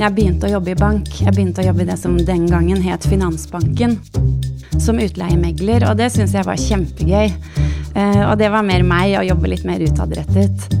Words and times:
Jeg 0.00 0.14
begynte 0.16 0.48
å 0.48 0.54
jobbe 0.54 0.72
i 0.72 0.78
bank. 0.80 1.10
Jeg 1.20 1.34
begynte 1.36 1.60
å 1.60 1.66
jobbe 1.66 1.84
i 1.84 1.88
det 1.90 1.98
som 2.00 2.14
den 2.16 2.46
gangen 2.48 2.78
het 2.80 3.04
Finansbanken. 3.04 3.98
Som 4.80 4.96
utleiemegler, 4.96 5.84
og 5.90 5.98
det 6.00 6.06
syns 6.14 6.32
jeg 6.32 6.46
var 6.48 6.56
kjempegøy. 6.56 7.26
Eh, 7.28 8.22
og 8.24 8.38
det 8.40 8.48
var 8.48 8.64
mer 8.64 8.80
meg, 8.86 9.18
å 9.20 9.26
jobbe 9.26 9.50
litt 9.52 9.66
mer 9.68 9.84
utadrettet. 9.84 10.72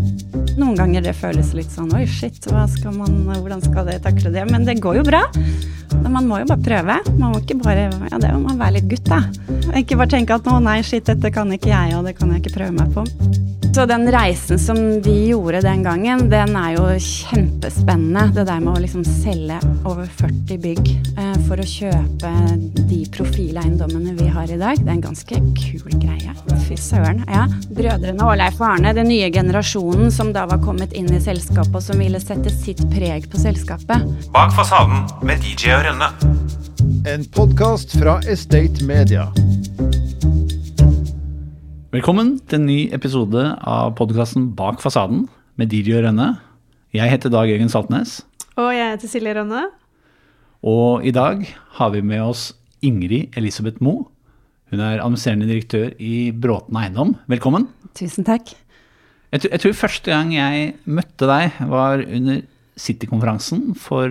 Noen 0.56 0.72
ganger 0.78 1.04
det 1.04 1.12
føles 1.18 1.52
litt 1.52 1.68
sånn 1.68 1.92
oi, 1.98 2.06
shit, 2.08 2.40
skal 2.40 2.96
man, 2.96 3.20
hvordan 3.28 3.60
skal 3.60 3.90
det 3.90 3.98
takle 4.06 4.32
det? 4.32 4.46
Men 4.48 4.64
det 4.64 4.78
går 4.80 5.02
jo 5.02 5.04
bra. 5.10 5.26
Man 6.06 6.26
må 6.28 6.40
jo 6.42 6.48
bare 6.50 6.64
prøve. 6.64 6.98
Man 7.18 7.32
må 7.32 7.42
ikke 7.42 7.60
bare 7.62 7.88
Ja, 8.10 8.18
det 8.18 8.32
må 8.38 8.56
være 8.56 8.78
litt 8.78 8.90
gutt, 8.90 9.06
da. 9.10 9.22
Ikke 9.78 9.98
bare 10.00 10.14
tenke 10.16 10.36
at 10.36 10.50
å 10.50 10.58
nei, 10.62 10.80
shit, 10.86 11.06
dette 11.06 11.32
kan 11.34 11.50
ikke 11.54 11.72
jeg, 11.72 11.96
og 11.98 12.08
det 12.08 12.16
kan 12.18 12.32
jeg 12.34 12.44
ikke 12.44 12.58
prøve 12.58 12.76
meg 12.76 12.92
på. 12.96 13.06
Så 13.70 13.84
den 13.86 14.12
reisen 14.12 14.58
som 14.58 14.78
de 15.02 15.12
gjorde 15.28 15.60
den 15.62 15.84
gangen, 15.86 16.24
den 16.30 16.56
er 16.58 16.72
jo 16.74 16.88
kjempespennende. 16.98 18.24
Det 18.34 18.42
der 18.48 18.58
med 18.64 18.72
å 18.72 18.80
liksom 18.82 19.04
selge 19.06 19.60
over 19.86 20.08
40 20.18 20.58
bygg 20.64 20.90
eh, 20.90 21.36
for 21.46 21.62
å 21.62 21.66
kjøpe 21.70 22.32
de 22.90 22.98
profileiendommene 23.14 24.16
vi 24.18 24.26
har 24.26 24.50
i 24.50 24.58
dag, 24.58 24.80
det 24.80 24.90
er 24.90 24.96
en 24.96 25.04
ganske 25.04 25.38
kul 25.54 25.94
greie. 26.02 26.34
Fy 26.66 26.78
søren. 26.82 27.22
Ja. 27.30 27.44
Brødrene 27.70 28.26
Åleif 28.26 28.58
og 28.58 28.72
Arne, 28.72 28.94
den 28.96 29.06
nye 29.12 29.30
generasjonen 29.30 30.10
som 30.14 30.34
da 30.34 30.48
var 30.50 30.58
kommet 30.64 30.96
inn 30.98 31.06
i 31.14 31.22
selskapet 31.22 31.78
og 31.78 31.86
som 31.86 32.02
ville 32.02 32.18
sette 32.22 32.50
sitt 32.50 32.82
preg 32.90 33.30
på 33.30 33.38
selskapet. 33.38 34.02
Bak 34.34 34.50
fasaden 34.58 35.06
med 35.22 35.46
DJ 35.46 35.78
Rønne. 35.80 36.08
En 37.08 37.22
podkast 37.34 37.94
fra 37.98 38.18
Estate 38.28 38.84
Media. 38.86 39.26
Velkommen 41.94 42.34
til 42.48 42.60
en 42.60 42.66
ny 42.68 42.78
episode 42.94 43.42
av 43.66 43.94
podkasten 43.98 44.50
Bak 44.58 44.82
fasaden 44.82 45.24
med 45.58 45.70
Didi 45.72 45.94
og 45.96 46.04
Rønne. 46.06 46.28
Jeg 46.94 47.10
heter 47.12 47.32
Dag 47.32 47.48
Jørgen 47.50 47.70
Saltnes, 47.72 48.20
Og 48.60 48.72
jeg 48.74 48.92
heter 48.94 49.08
Silje 49.08 49.34
Rønne. 49.38 49.62
og 50.62 51.04
i 51.06 51.10
dag 51.10 51.46
har 51.78 51.90
vi 51.90 52.00
med 52.02 52.20
oss 52.20 52.52
Ingrid 52.82 53.36
Elisabeth 53.36 53.80
Moe. 53.82 54.04
Hun 54.70 54.80
er 54.80 55.00
administrerende 55.00 55.48
direktør 55.48 55.90
i 55.98 56.30
Bråten 56.30 56.76
Eiendom. 56.76 57.16
Velkommen. 57.28 57.68
Tusen 57.94 58.24
takk. 58.24 58.52
Jeg, 59.32 59.40
tror- 59.40 59.50
jeg 59.52 59.60
tror 59.60 59.72
første 59.72 60.10
gang 60.10 60.32
jeg 60.34 60.74
møtte 60.86 61.26
deg, 61.26 61.52
var 61.68 61.98
under 62.04 62.42
City-konferansen 62.76 63.74
for 63.76 64.08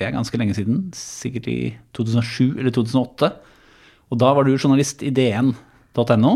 det 0.00 0.08
er 0.08 0.16
ganske 0.16 0.38
lenge 0.40 0.56
siden. 0.56 0.86
Sikkert 0.96 1.48
i 1.52 1.58
2007 1.96 2.56
eller 2.56 2.72
2008. 2.72 3.28
Og 4.10 4.20
da 4.20 4.32
var 4.34 4.46
du 4.46 4.56
journalist 4.56 5.04
i 5.04 5.12
dn.no. 5.14 6.32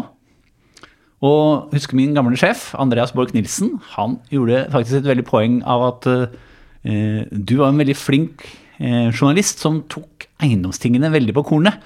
Og 1.24 1.72
husker 1.72 1.96
min 1.96 2.12
gamle 2.14 2.36
sjef, 2.36 2.72
Andreas 2.76 3.14
Borch 3.16 3.32
Nilsen, 3.32 3.78
han 3.94 4.18
gjorde 4.28 4.66
faktisk 4.74 5.00
et 5.00 5.08
veldig 5.08 5.24
poeng 5.24 5.56
av 5.64 5.86
at 5.86 6.08
eh, 6.12 7.24
du 7.32 7.54
var 7.62 7.70
en 7.70 7.80
veldig 7.80 7.96
flink 7.96 8.44
eh, 8.76 9.08
journalist 9.08 9.64
som 9.64 9.80
tok 9.88 10.28
eiendomstingene 10.44 11.08
veldig 11.14 11.36
på 11.38 11.46
kornet. 11.48 11.80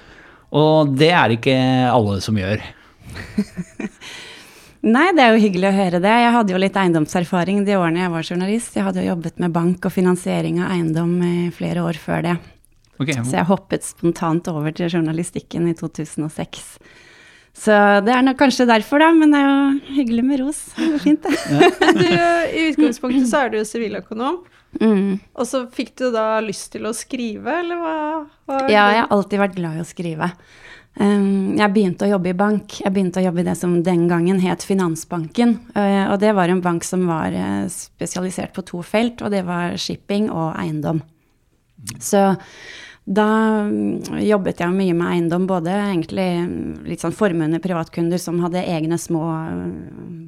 Og 0.51 0.91
det 0.99 1.13
er 1.15 1.37
ikke 1.37 1.55
alle 1.93 2.19
som 2.25 2.35
gjør. 2.41 2.59
Nei, 4.79 5.09
det 5.11 5.23
er 5.25 5.33
jo 5.35 5.41
hyggelig 5.43 5.67
å 5.67 5.75
høre 5.75 5.99
det. 5.99 6.13
Jeg 6.23 6.31
hadde 6.31 6.53
jo 6.53 6.61
litt 6.61 6.77
eiendomserfaring 6.79 7.65
de 7.67 7.75
årene 7.75 8.05
jeg 8.05 8.13
var 8.13 8.29
journalist. 8.31 8.77
Jeg 8.77 8.85
hadde 8.87 9.03
jo 9.03 9.11
jobbet 9.11 9.41
med 9.43 9.51
bank 9.55 9.87
og 9.89 9.91
finansiering 9.91 10.61
av 10.63 10.71
eiendom 10.77 11.17
i 11.25 11.49
flere 11.55 11.83
år 11.83 11.99
før 11.99 12.23
det. 12.29 12.37
Okay. 12.99 13.19
Så 13.27 13.37
jeg 13.39 13.47
hoppet 13.47 13.83
spontant 13.87 14.47
over 14.51 14.71
til 14.75 14.91
journalistikken 14.91 15.67
i 15.67 15.75
2006. 15.75 16.63
Så 17.59 17.75
det 18.05 18.13
er 18.13 18.23
nok 18.23 18.37
kanskje 18.39 18.67
derfor, 18.69 19.01
da, 19.03 19.09
men 19.15 19.33
det 19.33 19.41
er 19.41 19.49
jo 19.49 19.95
hyggelig 19.97 20.23
med 20.29 20.41
ros. 20.43 20.61
Det 20.77 20.87
er 20.95 21.03
fint, 21.03 21.27
det. 21.27 21.69
Du, 21.99 22.07
I 22.07 22.65
utgangspunktet 22.69 23.27
så 23.27 23.43
er 23.43 23.51
du 23.51 23.59
jo 23.59 23.67
siviløkonom. 23.67 24.39
Mm. 24.79 25.19
Og 25.33 25.47
så 25.49 25.63
fikk 25.73 25.95
du 25.99 26.07
da 26.13 26.39
lyst 26.45 26.69
til 26.75 26.87
å 26.87 26.95
skrive, 26.95 27.59
eller 27.63 27.81
hva? 27.81 27.95
hva 28.47 28.63
Ja, 28.71 28.85
jeg 28.93 29.03
har 29.03 29.11
alltid 29.15 29.43
vært 29.43 29.57
glad 29.57 29.79
i 29.79 29.83
å 29.83 29.87
skrive. 29.87 30.31
Um, 30.99 31.55
jeg 31.55 31.71
begynte 31.71 32.03
å 32.03 32.11
jobbe 32.11 32.33
i 32.33 32.35
bank. 32.35 32.81
Jeg 32.83 32.91
begynte 32.91 33.21
å 33.21 33.23
jobbe 33.23 33.39
i 33.39 33.47
det 33.47 33.55
som 33.55 33.77
den 33.85 34.03
gangen 34.11 34.41
het 34.43 34.65
Finansbanken. 34.67 35.55
Uh, 35.71 36.11
og 36.11 36.17
det 36.19 36.33
var 36.35 36.51
en 36.51 36.59
bank 36.63 36.83
som 36.83 37.05
var 37.07 37.31
uh, 37.31 37.69
spesialisert 37.71 38.51
på 38.55 38.65
to 38.67 38.81
felt, 38.83 39.23
og 39.23 39.31
det 39.31 39.45
var 39.47 39.77
shipping 39.79 40.27
og 40.27 40.51
eiendom. 40.59 40.99
Så 42.03 42.33
da 43.09 43.25
mm, 43.65 44.19
jobbet 44.21 44.59
jeg 44.61 44.73
mye 44.75 44.93
med 44.93 45.07
eiendom, 45.09 45.47
både 45.49 45.73
egentlig 45.73 46.27
mm, 46.45 46.65
litt 46.85 47.01
sånn 47.01 47.15
formuende 47.15 47.57
privatkunder 47.63 48.21
som 48.21 48.37
hadde 48.43 48.61
egne 48.61 48.99
små 49.01 49.23
mm, 49.25 49.71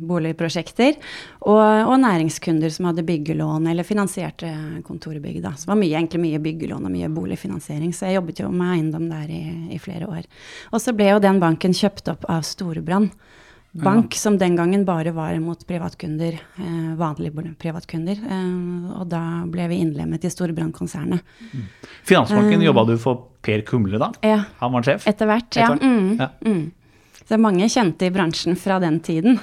boligprosjekter, 0.10 0.98
og, 1.46 1.62
og 1.62 1.94
næringskunder 2.02 2.74
som 2.74 2.90
hadde 2.90 3.06
byggelån 3.06 3.70
eller 3.70 3.86
finansierte 3.86 4.50
kontorbygg. 4.88 5.44
Da. 5.44 5.54
Så 5.54 5.68
det 5.68 5.74
var 5.76 5.82
mye, 5.84 5.94
egentlig 5.94 6.24
mye 6.24 6.42
byggelån 6.42 6.88
og 6.90 6.96
mye 6.96 7.12
boligfinansiering, 7.14 7.94
så 7.94 8.10
jeg 8.10 8.18
jobbet 8.18 8.42
jo 8.42 8.50
med 8.50 8.74
eiendom 8.80 9.06
der 9.12 9.30
i, 9.30 9.44
i 9.78 9.82
flere 9.82 10.10
år. 10.10 10.26
Og 10.74 10.82
så 10.82 10.96
ble 10.98 11.14
jo 11.14 11.22
den 11.22 11.42
banken 11.44 11.78
kjøpt 11.78 12.10
opp 12.16 12.26
av 12.34 12.42
Storebrand 12.48 13.14
bank, 13.72 14.14
som 14.20 14.38
den 14.38 14.56
gangen 14.60 14.84
bare 14.86 15.12
var 15.16 15.38
mot 15.40 15.62
privatkunder, 15.68 16.34
eh, 16.60 16.96
vanlige 17.00 17.54
privatkunder. 17.60 18.20
Eh, 18.20 19.00
og 19.00 19.08
da 19.10 19.22
ble 19.48 19.68
vi 19.72 19.80
innlemmet 19.84 20.24
i 20.28 20.32
Storebrand-konsernet. 20.34 21.22
Finansbanken 22.04 22.62
jobba 22.66 22.86
du 22.90 22.98
for 23.00 23.28
Per 23.42 23.62
Kumle 23.68 23.98
da? 24.02 24.12
Ja, 24.22 24.44
Han 24.60 24.72
var 24.74 24.84
sjef? 24.84 25.08
etter 25.08 25.26
hvert. 25.30 25.56
Ja. 25.56 25.70
Mm, 25.82 26.18
ja. 26.20 26.30
mm. 26.46 26.72
Så 27.22 27.28
det 27.30 27.38
er 27.38 27.44
mange 27.46 27.70
kjente 27.70 28.08
i 28.08 28.12
bransjen 28.12 28.58
fra 28.60 28.80
den 28.84 29.00
tiden. 29.00 29.40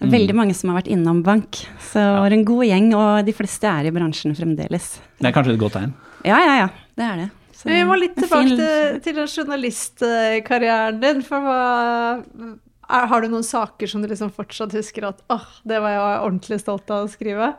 Veldig 0.00 0.34
mange 0.34 0.54
som 0.56 0.70
har 0.72 0.78
vært 0.80 0.88
innom 0.88 1.22
bank. 1.22 1.58
Så 1.84 2.00
det 2.00 2.20
var 2.24 2.32
en 2.32 2.44
god 2.48 2.64
gjeng, 2.64 2.94
og 2.96 3.26
de 3.26 3.34
fleste 3.36 3.68
er 3.68 3.84
i 3.90 3.92
bransjen 3.92 4.32
fremdeles. 4.34 4.94
Det 5.20 5.28
er 5.28 5.34
kanskje 5.36 5.52
et 5.54 5.60
godt 5.60 5.76
tegn. 5.76 5.92
Ja, 6.24 6.38
ja, 6.40 6.54
ja. 6.62 6.68
Det 6.96 7.04
er 7.04 7.16
det. 7.20 7.28
Så 7.60 7.68
Vi 7.68 7.82
må 7.84 7.98
litt 8.00 8.16
tilbake 8.16 8.48
fin- 8.48 8.56
til, 8.56 9.00
til 9.04 9.20
journalistkarrieren 9.28 11.00
din. 11.02 11.20
For 11.22 11.44
hva 11.44 12.56
er, 12.90 13.06
Har 13.10 13.22
du 13.22 13.30
noen 13.30 13.46
saker 13.46 13.90
som 13.90 14.02
du 14.02 14.08
liksom 14.10 14.32
fortsatt 14.34 14.74
husker 14.76 15.08
at 15.10 15.22
åh, 15.32 15.46
det 15.64 15.78
var 15.82 15.94
jeg 15.94 16.24
ordentlig 16.26 16.60
stolt 16.62 16.90
av 16.90 17.06
å 17.06 17.12
skrive? 17.12 17.52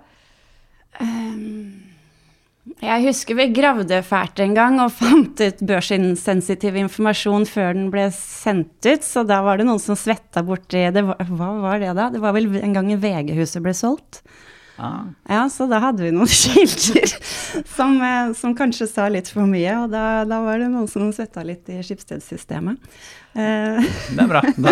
Jeg 2.82 3.04
husker 3.08 3.38
vi 3.40 3.48
gravde 3.56 4.02
fælt 4.06 4.42
en 4.44 4.54
gang 4.58 4.78
og 4.84 4.94
fant 5.00 5.42
ut 5.42 5.64
børsinsensitiv 5.66 6.78
informasjon 6.84 7.48
før 7.50 7.74
den 7.78 7.90
ble 7.94 8.10
sendt 8.16 8.86
ut, 8.86 9.06
så 9.06 9.26
da 9.28 9.42
var 9.46 9.58
det 9.58 9.68
noen 9.70 9.82
som 9.82 9.98
svetta 9.98 10.44
borti 10.46 10.86
det. 10.94 11.04
Hva 11.06 11.52
var 11.64 11.82
det 11.82 11.96
da? 11.98 12.12
Det 12.14 12.22
var 12.22 12.36
vel 12.38 12.52
en 12.62 12.78
gang 12.78 12.92
VG-huset 13.02 13.64
ble 13.66 13.74
solgt. 13.78 14.22
Ah. 14.82 15.04
Ja, 15.30 15.44
så 15.54 15.68
da 15.70 15.78
hadde 15.84 16.02
vi 16.08 16.10
noen 16.16 16.26
skilter 16.42 17.12
som, 17.76 17.98
eh, 18.02 18.32
som 18.34 18.56
kanskje 18.58 18.88
sa 18.90 19.06
litt 19.14 19.30
for 19.30 19.46
mye, 19.46 19.76
og 19.84 19.92
da, 19.94 20.24
da 20.26 20.40
var 20.42 20.58
det 20.64 20.72
noen 20.74 20.88
som 20.90 21.12
svetta 21.14 21.44
litt 21.46 21.70
i 21.70 21.82
Skipsstedssystemet. 21.86 22.80
Eh, 23.38 23.78
Det 24.12 24.24
er 24.24 24.28
bra. 24.28 24.42
Da, 24.66 24.72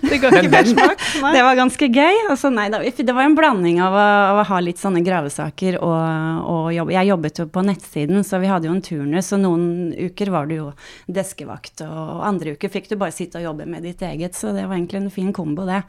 Det 0.00 0.20
mersmak? 0.48 1.02
Nei. 1.24 1.32
det 1.34 1.42
var 1.44 1.58
ganske 1.58 1.88
gøy. 1.92 2.20
Altså, 2.30 2.52
nei, 2.54 2.68
da, 2.72 2.78
det 2.86 3.14
var 3.16 3.26
en 3.26 3.34
blanding 3.36 3.80
av 3.84 3.96
å, 3.98 4.04
av 4.30 4.38
å 4.40 4.46
ha 4.52 4.60
litt 4.64 4.78
sånne 4.80 5.02
gravesaker 5.04 5.80
og, 5.82 6.46
og 6.54 6.70
jobbe. 6.76 6.94
Jeg 6.94 7.10
jobbet 7.10 7.42
jo 7.42 7.48
på 7.58 7.64
nettsiden, 7.66 8.22
så 8.24 8.38
vi 8.40 8.48
hadde 8.52 8.70
jo 8.70 8.76
en 8.76 8.84
turnus, 8.84 9.32
og 9.36 9.42
noen 9.42 9.66
uker 9.98 10.30
var 10.32 10.46
du 10.48 10.54
jo 10.60 10.68
deskevakt, 11.10 11.82
og 11.88 12.22
andre 12.30 12.54
uker 12.56 12.72
fikk 12.72 12.88
du 12.92 12.96
bare 13.00 13.16
sitte 13.16 13.42
og 13.42 13.48
jobbe 13.50 13.66
med 13.68 13.84
ditt 13.90 14.06
eget, 14.06 14.38
så 14.38 14.54
det 14.56 14.64
var 14.70 14.78
egentlig 14.78 15.02
en 15.02 15.12
fin 15.18 15.34
kombo, 15.36 15.66
det. 15.68 15.82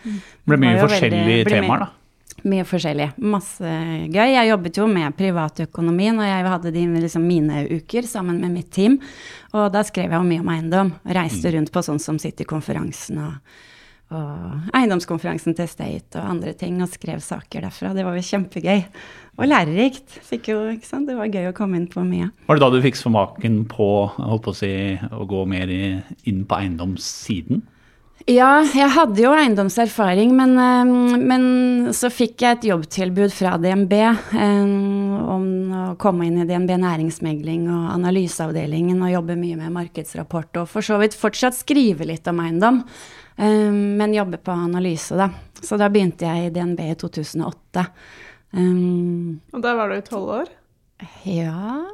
ble 0.49 0.57
mye 0.65 0.81
forskjellige 0.81 1.29
veldig- 1.29 1.55
temaer, 1.55 1.85
da. 1.85 1.93
Mye 2.47 2.65
forskjellig. 2.67 3.09
Masse 3.23 3.71
gøy. 4.11 4.33
Jeg 4.33 4.49
jobbet 4.51 4.79
jo 4.79 4.85
med 4.91 5.15
privatøkonomi 5.17 6.11
og 6.13 6.21
jeg 6.27 6.51
hadde 6.53 6.73
de, 6.75 6.85
liksom, 6.99 7.25
mine 7.27 7.63
uker 7.69 8.07
sammen 8.07 8.39
med 8.43 8.53
mitt 8.55 8.69
team. 8.75 8.99
Og 9.55 9.71
da 9.73 9.83
skrev 9.87 10.11
jeg 10.11 10.19
jo 10.19 10.27
mye 10.27 10.43
om 10.43 10.53
eiendom. 10.53 10.93
Reiste 11.17 11.51
rundt 11.55 11.73
på 11.73 11.83
sånn 11.85 12.01
som 12.01 12.19
City-konferansen 12.21 13.21
og, 13.23 13.57
og 14.15 14.75
eiendomskonferansen 14.77 15.57
til 15.57 15.69
State 15.69 16.19
og 16.19 16.35
andre 16.35 16.53
ting, 16.57 16.77
og 16.83 16.91
skrev 16.93 17.23
saker 17.25 17.67
derfra. 17.67 17.95
Det 17.97 18.05
var 18.07 18.17
jo 18.17 18.27
kjempegøy. 18.29 18.85
Og 19.39 19.47
lærerikt. 19.47 20.19
Fikk 20.27 20.51
jo, 20.51 20.61
ikke 20.73 20.87
sant? 20.87 21.07
Det 21.07 21.15
var 21.15 21.31
gøy 21.31 21.49
å 21.49 21.55
komme 21.55 21.79
inn 21.79 21.89
på 21.91 22.03
mye. 22.03 22.29
Var 22.47 22.57
det 22.57 22.63
da 22.65 22.71
du 22.73 22.81
fikk 22.83 22.99
smaken 22.99 23.61
på, 23.71 23.89
holdt 24.17 24.47
på 24.47 24.55
å 24.55 24.57
si, 24.57 24.71
å 25.15 25.27
gå 25.29 25.45
mer 25.49 25.71
inn 25.71 26.41
på 26.43 26.57
eiendomssiden? 26.59 27.63
Ja, 28.27 28.59
jeg 28.75 28.89
hadde 28.93 29.21
jo 29.23 29.31
eiendomserfaring, 29.33 30.33
men, 30.35 30.51
eh, 30.59 31.17
men 31.17 31.93
så 31.95 32.09
fikk 32.11 32.43
jeg 32.43 32.57
et 32.57 32.67
jobbtilbud 32.69 33.31
fra 33.33 33.55
DNB 33.61 33.93
eh, 33.95 34.73
om 35.33 35.45
å 35.71 35.85
komme 36.01 36.27
inn 36.27 36.41
i 36.41 36.47
DNB 36.49 36.75
næringsmegling 36.83 37.69
og 37.71 37.87
analyseavdelingen 37.95 38.99
og 39.05 39.13
jobbe 39.13 39.37
mye 39.39 39.57
med 39.61 39.73
markedsrapport, 39.77 40.61
og 40.61 40.67
for 40.69 40.85
så 40.85 40.99
vidt 41.01 41.17
fortsatt 41.17 41.57
skrive 41.57 42.05
litt 42.09 42.27
om 42.29 42.41
eiendom, 42.43 42.81
eh, 43.37 43.71
men 43.71 44.13
jobbe 44.17 44.41
på 44.43 44.51
analyse, 44.51 45.15
da. 45.17 45.29
Så 45.63 45.79
da 45.79 45.89
begynte 45.91 46.27
jeg 46.27 46.49
i 46.49 46.53
DNB 46.55 46.83
i 46.91 46.97
2008. 46.99 47.87
Um, 48.51 49.39
Og 49.53 49.61
da 49.61 49.75
var 49.77 49.91
du 49.93 49.99
tolv 50.01 50.29
år? 50.41 50.47
ja 51.21 51.85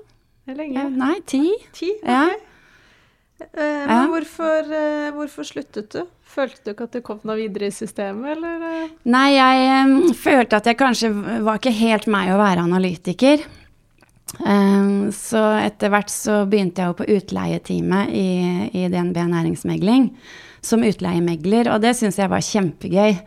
Eller 0.48 0.62
lenge? 0.64 0.78
ja, 0.80 0.90
Nei, 0.90 1.18
ti? 1.28 1.44
Ti? 1.76 1.90
okay. 2.00 2.02
ok. 2.02 2.10
Ja. 2.10 2.55
Men 3.88 4.10
hvorfor, 4.14 4.70
eh, 4.72 5.10
hvorfor 5.16 5.44
sluttet 5.48 5.90
du? 5.92 6.06
Følte 6.36 6.62
du 6.66 6.72
ikke 6.74 6.88
at 6.88 6.96
du 6.96 7.02
kom 7.06 7.20
noe 7.28 7.36
videre 7.40 7.68
i 7.70 7.76
systemet, 7.76 8.38
eller? 8.38 8.64
eh? 8.70 8.88
Nei, 9.12 9.28
jeg 9.36 10.16
følte 10.20 10.58
at 10.62 10.70
jeg 10.72 10.80
kanskje 10.80 11.12
var 11.44 11.60
ikke 11.60 11.76
helt 11.76 12.08
meg 12.12 12.32
å 12.34 12.40
være 12.40 12.64
analytiker. 12.68 13.44
Eh, 14.40 14.90
Så 15.16 15.44
etter 15.62 15.92
hvert 15.94 16.10
så 16.12 16.42
begynte 16.50 16.82
jeg 16.82 16.92
jo 16.92 16.98
på 17.02 17.10
utleieteamet 17.18 18.10
i, 18.16 18.28
i 18.74 18.88
DNB 18.92 19.20
næringsmegling 19.32 20.10
som 20.66 20.84
utleiemegler, 20.86 21.70
og 21.74 21.84
det 21.84 21.96
syns 21.98 22.18
jeg 22.20 22.32
var 22.32 22.44
kjempegøy. 22.44 23.22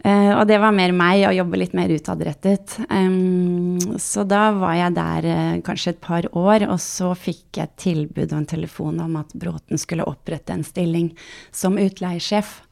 Uh, 0.00 0.32
Og 0.40 0.46
det 0.48 0.56
var 0.62 0.72
mer 0.72 0.94
meg, 0.96 1.26
å 1.28 1.34
jobbe 1.36 1.58
litt 1.60 1.74
mer 1.76 1.92
utadrettet. 1.92 2.78
Um, 2.88 3.76
Så 4.00 4.24
da 4.24 4.46
var 4.56 4.78
jeg 4.78 4.96
der 4.96 5.28
uh, 5.28 5.60
kanskje 5.66 5.92
et 5.92 6.00
par 6.00 6.24
år, 6.32 6.64
og 6.70 6.80
så 6.80 7.12
fikk 7.12 7.60
jeg 7.60 7.68
et 7.68 7.76
tilbud 7.84 8.32
og 8.32 8.38
en 8.38 8.48
telefon 8.48 9.00
om 9.04 9.18
at 9.20 9.34
Bråten 9.36 9.78
skulle 9.78 10.08
opprette 10.08 10.56
en 10.56 10.64
stilling 10.64 11.12
som 11.52 11.76
utleiesjef. 11.76 12.62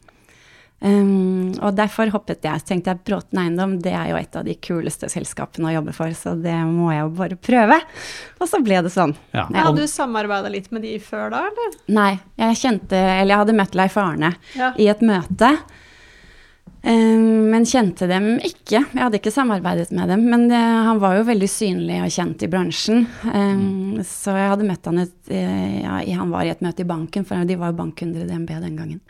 Um, 0.81 1.57
og 1.59 1.73
derfor 1.75 2.07
hoppet 2.15 2.45
jeg. 2.47 2.61
Så 2.63 2.69
tenkte 2.71 2.93
jeg 2.93 3.01
Bråten 3.09 3.41
Eiendom 3.43 3.73
det 3.83 3.91
er 3.99 4.13
jo 4.13 4.19
et 4.21 4.37
av 4.39 4.45
de 4.47 4.55
kuleste 4.63 5.09
selskapene 5.11 5.73
å 5.73 5.75
jobbe 5.75 5.95
for, 5.97 6.13
så 6.15 6.37
det 6.39 6.55
må 6.71 6.93
jeg 6.95 7.03
jo 7.03 7.09
bare 7.19 7.39
prøve. 7.49 7.81
Og 8.39 8.47
så 8.47 8.61
ble 8.63 8.79
det 8.87 8.93
sånn. 8.95 9.17
Ja. 9.35 9.49
Ja, 9.51 9.65
Hadde 9.67 9.83
du 9.83 9.91
samarbeida 9.91 10.53
litt 10.55 10.71
med 10.71 10.87
de 10.87 10.95
før 11.03 11.33
da, 11.35 11.43
eller? 11.51 11.75
Nei, 11.91 12.13
jeg 12.39 12.61
kjente 12.63 12.95
Eller 13.01 13.33
jeg 13.35 13.43
hadde 13.43 13.59
møtt 13.59 13.75
Leif 13.79 13.99
Arne 13.99 14.33
Ja. 14.55 14.71
i 14.79 14.87
et 14.93 15.03
møte. 15.03 15.51
Um, 16.79 17.51
men 17.51 17.65
kjente 17.67 18.07
dem 18.09 18.37
ikke. 18.39 18.79
Jeg 18.87 19.03
hadde 19.03 19.19
ikke 19.19 19.33
samarbeidet 19.35 19.91
med 19.99 20.09
dem. 20.13 20.23
Men 20.31 20.47
det, 20.49 20.61
han 20.63 21.01
var 21.03 21.19
jo 21.19 21.27
veldig 21.27 21.49
synlig 21.51 21.99
og 22.07 22.13
kjent 22.15 22.45
i 22.47 22.51
bransjen. 22.55 23.03
Um, 23.27 23.99
Så 24.07 24.31
jeg 24.39 24.53
hadde 24.55 24.69
møtt 24.69 24.87
han 24.87 25.03
et, 25.03 25.17
eh, 25.27 25.83
ja, 25.83 25.99
Han 26.23 26.31
var 26.31 26.47
i 26.47 26.53
et 26.55 26.63
møte 26.63 26.87
i 26.87 26.89
banken, 26.89 27.27
for 27.27 27.43
de 27.45 27.57
var 27.59 27.73
jo 27.75 27.81
bankkunder 27.83 28.23
i 28.23 28.29
DNB 28.31 28.55
den 28.63 28.79
gangen. 28.79 29.01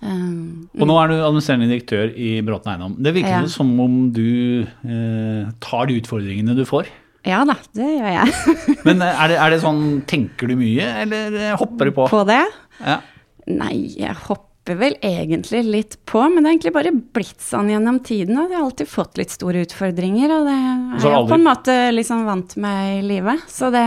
Um, 0.00 0.68
Og 0.78 0.86
nå 0.86 0.94
er 1.02 1.08
du 1.10 1.14
administrerende 1.18 1.66
direktør 1.72 2.12
i 2.14 2.36
Bråten 2.46 2.70
Eiendom. 2.70 2.92
Det 3.02 3.12
virker 3.16 3.40
Ja. 3.42 3.46
som 3.50 3.72
om 3.82 3.96
du 4.14 4.62
eh, 4.62 5.48
tar 5.64 5.86
de 5.90 5.96
utfordringene 6.00 6.54
du 6.54 6.64
får. 6.68 6.86
ja 7.26 7.40
da, 7.44 7.56
det 7.74 7.88
gjør 7.98 8.12
jeg. 8.14 8.56
Men 8.86 9.02
eh, 9.02 9.22
er 9.24 9.28
det, 9.34 9.38
er 9.42 9.50
det 9.56 9.60
sånn, 9.64 9.82
tenker 10.06 10.46
du 10.48 10.54
mye, 10.60 10.86
eller 11.02 11.34
eh, 11.34 11.56
hopper 11.58 11.90
du 11.90 11.96
på? 11.98 12.06
På 12.12 12.22
det? 12.28 12.44
Ja. 12.78 13.00
Nei, 13.48 13.88
jeg 13.98 14.14
hopper 14.28 14.46
vel 14.76 14.96
egentlig 15.00 15.62
litt 15.64 15.94
på, 16.04 16.20
men 16.28 16.42
det 16.42 16.48
har 16.48 16.54
egentlig 16.56 16.72
bare 16.74 16.92
blitt 17.16 17.40
sånn 17.40 17.70
gjennom 17.72 18.00
tiden. 18.04 18.36
Og 18.36 18.50
jeg 18.50 18.58
har 18.58 18.66
alltid 18.66 18.90
fått 18.90 19.20
litt 19.20 19.32
store 19.32 19.62
utfordringer, 19.64 20.34
og 20.34 20.48
det 20.48 20.56
er 20.56 21.06
jeg 21.08 21.28
på 21.30 21.36
en 21.38 21.46
måte 21.46 21.76
liksom 21.94 22.26
vant 22.28 22.56
med 22.60 22.98
i 22.98 23.00
livet. 23.06 23.46
Så 23.48 23.70
det, 23.74 23.84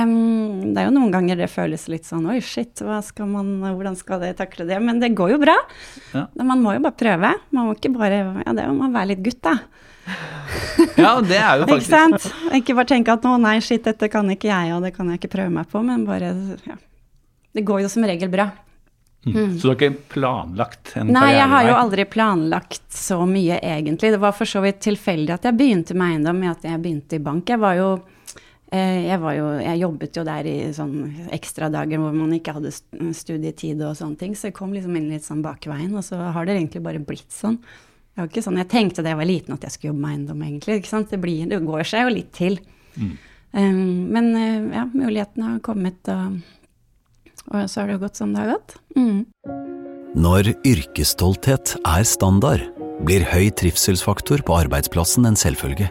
det 0.71 0.81
er 0.81 0.89
jo 0.89 0.95
noen 0.95 1.13
ganger 1.13 1.37
det 1.43 1.51
føles 1.51 1.85
litt 1.91 2.09
sånn 2.09 2.25
oi, 2.31 2.39
shit, 2.41 2.81
skal 3.05 3.29
man, 3.29 3.53
hvordan 3.61 3.97
skal 3.99 4.23
det 4.23 4.33
takle 4.39 4.65
det? 4.69 4.79
Men 4.81 5.03
det 5.03 5.13
går 5.17 5.35
jo 5.35 5.41
bra. 5.43 5.57
Ja. 6.15 6.25
Man 6.41 6.63
må 6.65 6.73
jo 6.77 6.83
bare 6.87 6.97
prøve. 6.97 7.35
Man 7.51 7.69
må 7.69 7.77
ikke 7.77 7.93
bare 7.95 8.23
Ja, 8.41 8.55
det 8.57 8.67
må 8.73 8.89
være 8.93 9.13
litt 9.13 9.25
gutt, 9.25 9.41
da. 9.45 9.57
ja, 10.97 11.13
det 11.21 11.37
er 11.37 11.61
jo 11.61 11.65
Ikke 11.67 11.75
faktisk 11.75 11.93
sant? 11.93 12.31
Ikke 12.57 12.75
bare 12.79 12.89
tenke 12.89 13.13
at 13.13 13.27
å 13.29 13.37
nei, 13.41 13.59
shit, 13.63 13.83
dette 13.85 14.09
kan 14.11 14.27
ikke 14.33 14.49
jeg, 14.49 14.73
og 14.75 14.85
det 14.87 14.95
kan 14.95 15.11
jeg 15.11 15.21
ikke 15.21 15.35
prøve 15.37 15.53
meg 15.53 15.69
på, 15.71 15.83
men 15.85 16.07
bare 16.09 16.33
ja. 16.65 16.79
Det 17.51 17.65
går 17.67 17.83
jo 17.83 17.91
som 17.91 18.05
regel 18.07 18.31
bra. 18.31 18.49
Mm. 19.25 19.59
Så 19.59 19.67
du 19.67 19.67
har 19.69 19.75
ikke 19.75 20.07
planlagt 20.09 20.95
en 20.95 21.11
karriere? 21.11 21.13
Nei, 21.13 21.33
jeg 21.35 21.49
har 21.51 21.67
jo 21.67 21.73
aldri 21.77 22.05
planlagt 22.09 22.87
så 22.95 23.19
mye, 23.29 23.59
egentlig. 23.61 24.09
Det 24.15 24.21
var 24.21 24.33
for 24.33 24.49
så 24.49 24.63
vidt 24.63 24.81
tilfeldig 24.81 25.35
at 25.35 25.45
jeg 25.45 25.57
begynte 25.59 25.97
med 25.97 26.15
eiendom 26.15 26.41
med 26.41 26.55
at 26.55 26.65
jeg 26.65 26.81
begynte 26.81 27.19
i 27.19 27.21
bank. 27.21 27.51
Jeg 27.53 27.61
var 27.61 27.77
jo 27.77 27.89
eh, 28.73 29.05
jeg, 29.05 29.19
var 29.21 29.37
jo, 29.37 29.45
jeg 29.61 29.83
jobbet 29.83 30.17
jo 30.17 30.25
der 30.25 30.49
i 30.49 30.57
sånn 30.73 30.95
ekstradager 31.37 32.01
hvor 32.01 32.17
man 32.17 32.33
ikke 32.33 32.55
hadde 32.57 32.73
studietid 32.73 33.83
og 33.85 33.93
sånne 33.99 34.17
ting, 34.23 34.33
så 34.33 34.49
jeg 34.49 34.57
kom 34.57 34.73
liksom 34.73 34.97
inn 34.97 35.11
litt 35.13 35.27
sånn 35.27 35.45
bakveien, 35.45 35.93
og 35.93 36.05
så 36.07 36.17
har 36.33 36.49
det 36.49 36.57
egentlig 36.57 36.81
bare 36.89 37.03
blitt 37.05 37.29
sånn. 37.35 37.59
Det 38.11 38.23
var 38.23 38.31
ikke 38.31 38.43
sånn, 38.43 38.57
Jeg 38.59 38.71
tenkte 38.73 39.03
da 39.05 39.13
jeg 39.13 39.21
var 39.21 39.29
liten 39.29 39.53
at 39.55 39.67
jeg 39.67 39.75
skulle 39.75 39.93
jobbe 39.93 40.01
med 40.01 40.15
eiendom, 40.15 40.41
egentlig. 40.47 40.79
ikke 40.81 40.95
sant? 40.95 41.13
Det, 41.13 41.21
blir, 41.21 41.45
det 41.47 41.61
går 41.63 41.85
seg 41.87 42.07
jo 42.07 42.15
litt 42.17 42.33
til. 42.35 42.57
Um, 43.51 44.09
men 44.11 44.33
eh, 44.35 44.65
ja, 44.79 44.87
mulighetene 44.89 45.53
har 45.53 45.61
kommet, 45.63 46.09
og, 46.11 46.41
og 47.49 47.69
så 47.69 47.81
har 47.81 47.89
det 47.89 47.97
jo 47.97 48.03
gått 48.05 48.19
som 48.21 48.35
det 48.35 48.43
har 48.43 48.53
gått. 48.55 48.75
Mm. 48.97 49.25
Når 50.21 50.51
yrkesstolthet 50.67 51.77
er 51.87 52.05
standard, 52.07 52.67
blir 53.07 53.25
høy 53.25 53.49
trivselsfaktor 53.57 54.43
på 54.45 54.57
arbeidsplassen 54.65 55.25
en 55.25 55.39
selvfølge. 55.39 55.87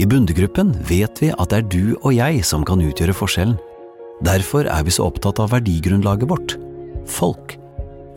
I 0.00 0.06
Bundegruppen 0.08 0.70
vet 0.88 1.20
vi 1.20 1.32
at 1.34 1.50
det 1.52 1.58
er 1.58 1.68
du 1.68 1.96
og 2.00 2.14
jeg 2.16 2.40
som 2.48 2.64
kan 2.64 2.80
utgjøre 2.80 3.16
forskjellen. 3.16 3.58
Derfor 4.24 4.68
er 4.70 4.86
vi 4.86 4.94
så 4.94 5.10
opptatt 5.10 5.42
av 5.42 5.52
verdigrunnlaget 5.52 6.30
vårt– 6.30 6.56
folk. 7.18 7.56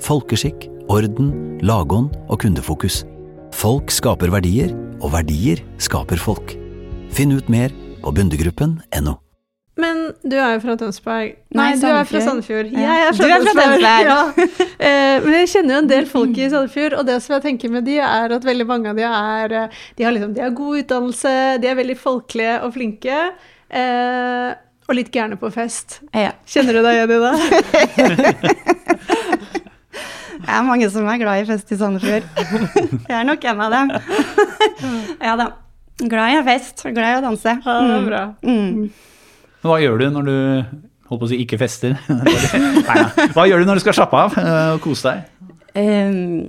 Folkeskikk, 0.06 0.70
orden, 0.92 1.34
lagånd 1.66 2.14
og 2.30 2.40
kundefokus. 2.46 3.02
Folk 3.56 3.92
skaper 3.92 4.32
verdier, 4.32 4.76
og 5.02 5.16
verdier 5.16 5.64
skaper 5.82 6.20
folk. 6.22 6.56
Finn 7.16 7.34
ut 7.36 7.50
mer 7.52 7.74
på 8.04 8.14
bundegruppen.no. 8.14 9.25
Men 9.76 9.98
du 10.24 10.38
er 10.40 10.54
jo 10.56 10.60
fra 10.64 10.76
Tønsberg. 10.80 11.34
Nei, 11.52 11.66
Nei, 11.74 11.80
du 11.82 11.86
er 11.90 12.06
fra 12.08 12.20
Sandefjord. 12.24 12.70
Ja. 12.72 12.80
Jeg 12.86 13.08
er 13.10 13.18
fra 13.18 13.26
Du 13.28 13.34
er 13.34 13.42
fra 13.44 13.54
Tønsberg. 13.58 13.82
Tønsberg. 13.84 14.06
Ja. 14.08 14.20
Eh, 14.76 15.16
men 15.26 15.34
jeg 15.42 15.50
kjenner 15.52 15.76
jo 15.76 15.80
en 15.82 15.90
del 15.90 16.06
folk 16.08 16.38
i 16.40 16.48
Sandefjord, 16.52 16.96
og 17.00 17.08
det 17.10 17.18
som 17.26 17.36
jeg 17.36 17.44
tenker 17.50 17.74
med 17.74 17.84
de, 17.88 17.98
er 18.04 18.36
at 18.38 18.48
veldig 18.48 18.68
mange 18.70 18.92
av 18.94 19.00
de 19.00 19.06
er 19.08 19.56
eh, 19.60 19.82
De 19.98 20.08
har, 20.08 20.16
liksom, 20.16 20.32
de 20.36 20.44
har 20.46 20.54
god 20.56 20.80
utdannelse, 20.84 21.34
de 21.64 21.72
er 21.72 21.80
veldig 21.82 21.98
folkelige 22.00 22.56
og 22.64 22.72
flinke. 22.78 23.18
Eh, 23.68 24.50
og 24.86 24.94
litt 25.00 25.12
gærne 25.12 25.36
på 25.42 25.50
fest. 25.52 26.00
Ja. 26.14 26.32
Kjenner 26.48 26.78
du 26.78 26.84
deg 26.86 27.00
igjen 27.00 27.16
i 27.16 27.20
det? 27.26 27.36
Det 30.46 30.52
er 30.52 30.66
mange 30.68 30.86
som 30.94 31.08
er 31.10 31.18
glad 31.18 31.42
i 31.42 31.46
fest 31.48 31.72
i 31.74 31.78
Sandefjord. 31.80 32.26
Jeg 33.10 33.16
er 33.18 33.24
nok 33.26 33.46
en 33.50 33.62
av 33.66 33.74
dem. 33.74 33.94
Ja 35.24 35.34
da. 35.40 35.48
Glad 36.04 36.36
i 36.36 36.44
fest, 36.46 36.84
glad 36.92 37.08
i 37.08 37.18
å 37.18 37.24
danse. 37.24 37.56
Ja, 37.64 37.76
det 37.82 37.96
er 37.96 38.06
bra. 38.06 38.22
Mm. 38.46 38.90
Men 39.66 39.72
Hva 39.72 39.80
gjør 39.82 39.98
du 39.98 40.10
når 40.14 40.26
du 40.28 40.36
holdt 41.10 41.22
på 41.22 41.26
å 41.26 41.30
si 41.32 41.38
ikke 41.42 41.58
fester? 41.58 41.96
Hva 43.34 43.46
gjør 43.50 43.64
du 43.64 43.70
når 43.72 43.80
du 43.80 43.82
skal 43.82 43.96
slappe 43.98 44.20
av 44.28 44.36
eh, 44.38 44.76
og 44.76 44.84
kose 44.84 45.10
deg? 45.10 45.32
Um, 45.76 46.44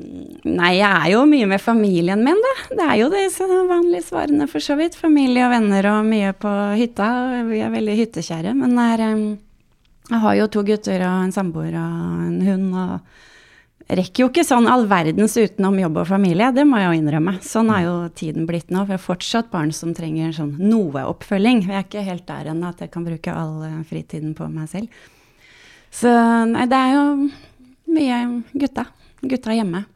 nei, 0.44 0.74
jeg 0.76 0.84
er 0.84 1.06
jo 1.14 1.22
mye 1.26 1.46
med 1.48 1.62
familien 1.64 2.20
min, 2.22 2.36
da. 2.44 2.52
Det 2.76 2.84
er 2.84 2.98
jo 3.00 3.08
de 3.10 3.24
vanlige 3.70 4.04
svarene, 4.10 4.44
for 4.52 4.60
så 4.60 4.76
vidt. 4.76 4.98
Familie 5.00 5.46
og 5.46 5.54
venner 5.54 5.88
og 5.94 6.10
mye 6.10 6.34
på 6.36 6.52
hytta. 6.76 7.08
Vi 7.48 7.62
er 7.64 7.72
veldig 7.72 7.96
hyttekjære. 8.02 8.52
Men 8.60 8.76
er, 8.84 9.06
um, 9.16 9.24
jeg 10.12 10.22
har 10.26 10.36
jo 10.42 10.50
to 10.52 10.66
gutter 10.68 11.06
og 11.08 11.24
en 11.24 11.34
samboer 11.34 11.72
og 11.72 12.20
en 12.28 12.38
hund. 12.50 12.68
og 12.84 13.24
rekker 13.86 14.24
jo 14.24 14.28
ikke 14.30 14.44
sånn 14.46 14.66
all 14.70 14.86
verdens 14.90 15.36
utenom 15.38 15.78
jobb 15.78 16.00
og 16.02 16.08
familie, 16.10 16.50
det 16.54 16.64
må 16.66 16.80
jeg 16.80 16.88
jo 16.88 17.00
innrømme. 17.00 17.36
Sånn 17.46 17.70
er 17.70 17.84
jo 17.86 17.94
tiden 18.18 18.46
blitt 18.48 18.72
nå. 18.74 18.82
Vi 18.88 18.96
har 18.96 19.02
fortsatt 19.02 19.50
barn 19.52 19.70
som 19.74 19.94
trenger 19.94 20.32
sånn 20.34 20.56
noe 20.58 21.04
oppfølging. 21.06 21.62
Vi 21.68 21.74
er 21.76 21.84
ikke 21.86 22.06
helt 22.06 22.26
der 22.26 22.50
ennå 22.52 22.72
at 22.72 22.82
jeg 22.82 22.90
kan 22.94 23.06
bruke 23.06 23.34
all 23.34 23.60
eh, 23.66 23.82
fritiden 23.86 24.34
på 24.38 24.48
meg 24.50 24.70
selv. 24.72 25.04
Så 25.94 26.10
nei, 26.50 26.66
det 26.68 26.78
er 26.78 26.96
jo 26.96 27.04
mye 27.94 28.22
gutta. 28.58 28.88
Gutta 29.22 29.54
hjemme. 29.54 29.86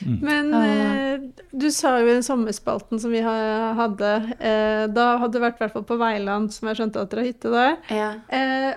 Men 0.00 0.54
eh, 0.54 1.24
du 1.50 1.66
sa 1.74 1.96
jo 2.00 2.06
i 2.06 2.14
den 2.14 2.24
sommerspalten 2.24 3.00
som 3.02 3.12
vi 3.12 3.20
hadde, 3.20 4.12
eh, 4.38 4.84
da 4.88 5.08
hadde 5.20 5.34
du 5.36 5.42
vært 5.42 5.58
i 5.58 5.64
hvert 5.64 5.74
fall 5.74 5.88
på 5.88 5.98
Veiland, 6.00 6.54
som 6.54 6.70
jeg 6.70 6.78
skjønte 6.78 7.02
at 7.02 7.10
dere 7.10 7.24
har 7.24 7.28
hytte 7.28 7.52
der. 7.52 7.76
Eh, 8.30 8.70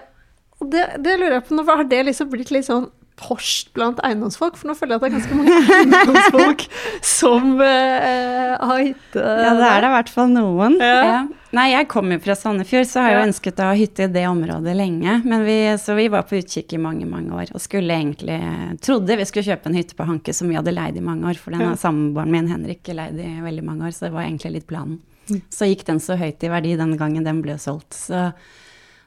og 0.59 0.73
det, 0.73 0.83
det 1.05 1.15
lurer 1.19 1.37
jeg 1.37 1.45
på, 1.47 1.55
nå 1.55 1.65
har 1.69 1.85
det 1.87 2.01
liksom 2.09 2.33
blitt 2.33 2.51
litt 2.55 2.67
sånn 2.67 2.89
porsj 3.19 3.69
blant 3.75 4.01
eiendomsfolk? 4.05 4.57
For 4.59 4.69
nå 4.69 4.75
føler 4.77 4.95
jeg 4.95 4.99
at 4.99 5.03
det 5.03 5.09
er 5.09 5.15
ganske 5.17 5.37
mange 5.39 5.59
eiendomsfolk 5.77 6.65
som 7.05 7.53
eh, 7.61 8.57
har 8.57 8.83
hytte 8.83 9.23
Ja, 9.23 9.53
det 9.59 9.69
er 9.69 9.85
det 9.85 9.91
i 9.91 9.95
hvert 9.97 10.11
fall 10.13 10.33
noen. 10.33 10.77
Ja. 10.81 10.99
Ja. 11.07 11.23
Nei, 11.53 11.67
jeg 11.69 11.85
kommer 11.91 12.17
fra 12.17 12.33
Sandefjord, 12.33 12.87
så 12.89 13.03
har 13.03 13.11
jeg 13.11 13.17
jo 13.19 13.25
ønsket 13.27 13.59
å 13.61 13.67
ha 13.69 13.73
hytte 13.77 14.07
i 14.07 14.11
det 14.15 14.23
området 14.25 14.73
lenge. 14.73 15.19
Men 15.21 15.43
vi, 15.45 15.57
så 15.77 15.93
vi 15.93 16.07
var 16.09 16.25
på 16.25 16.39
utkikk 16.39 16.73
i 16.73 16.81
mange, 16.81 17.05
mange 17.05 17.29
år. 17.37 17.51
Og 17.53 17.61
skulle 17.61 17.93
egentlig 17.93 18.39
Trodde 18.81 19.19
vi 19.19 19.27
skulle 19.29 19.51
kjøpe 19.51 19.69
en 19.69 19.77
hytte 19.77 19.93
på 19.97 20.07
Hanke 20.09 20.33
som 20.33 20.49
vi 20.49 20.57
hadde 20.57 20.73
leid 20.73 20.97
i 20.97 21.05
mange 21.05 21.29
år. 21.29 21.37
For 21.37 21.53
den 21.53 21.61
har 21.67 21.77
samboeren 21.77 22.33
min 22.33 22.49
Henrik 22.49 22.89
leid 22.89 23.21
i 23.21 23.29
veldig 23.45 23.65
mange 23.67 23.85
år, 23.85 23.93
så 23.93 24.07
det 24.07 24.15
var 24.15 24.25
egentlig 24.25 24.55
litt 24.57 24.67
planen. 24.71 24.97
Så 25.53 25.69
gikk 25.69 25.85
den 25.87 26.01
så 26.03 26.17
høyt 26.19 26.41
i 26.43 26.49
verdi 26.51 26.73
den 26.79 26.97
gangen 26.99 27.23
den 27.23 27.45
ble 27.45 27.59
solgt. 27.61 27.93
Så 27.95 28.31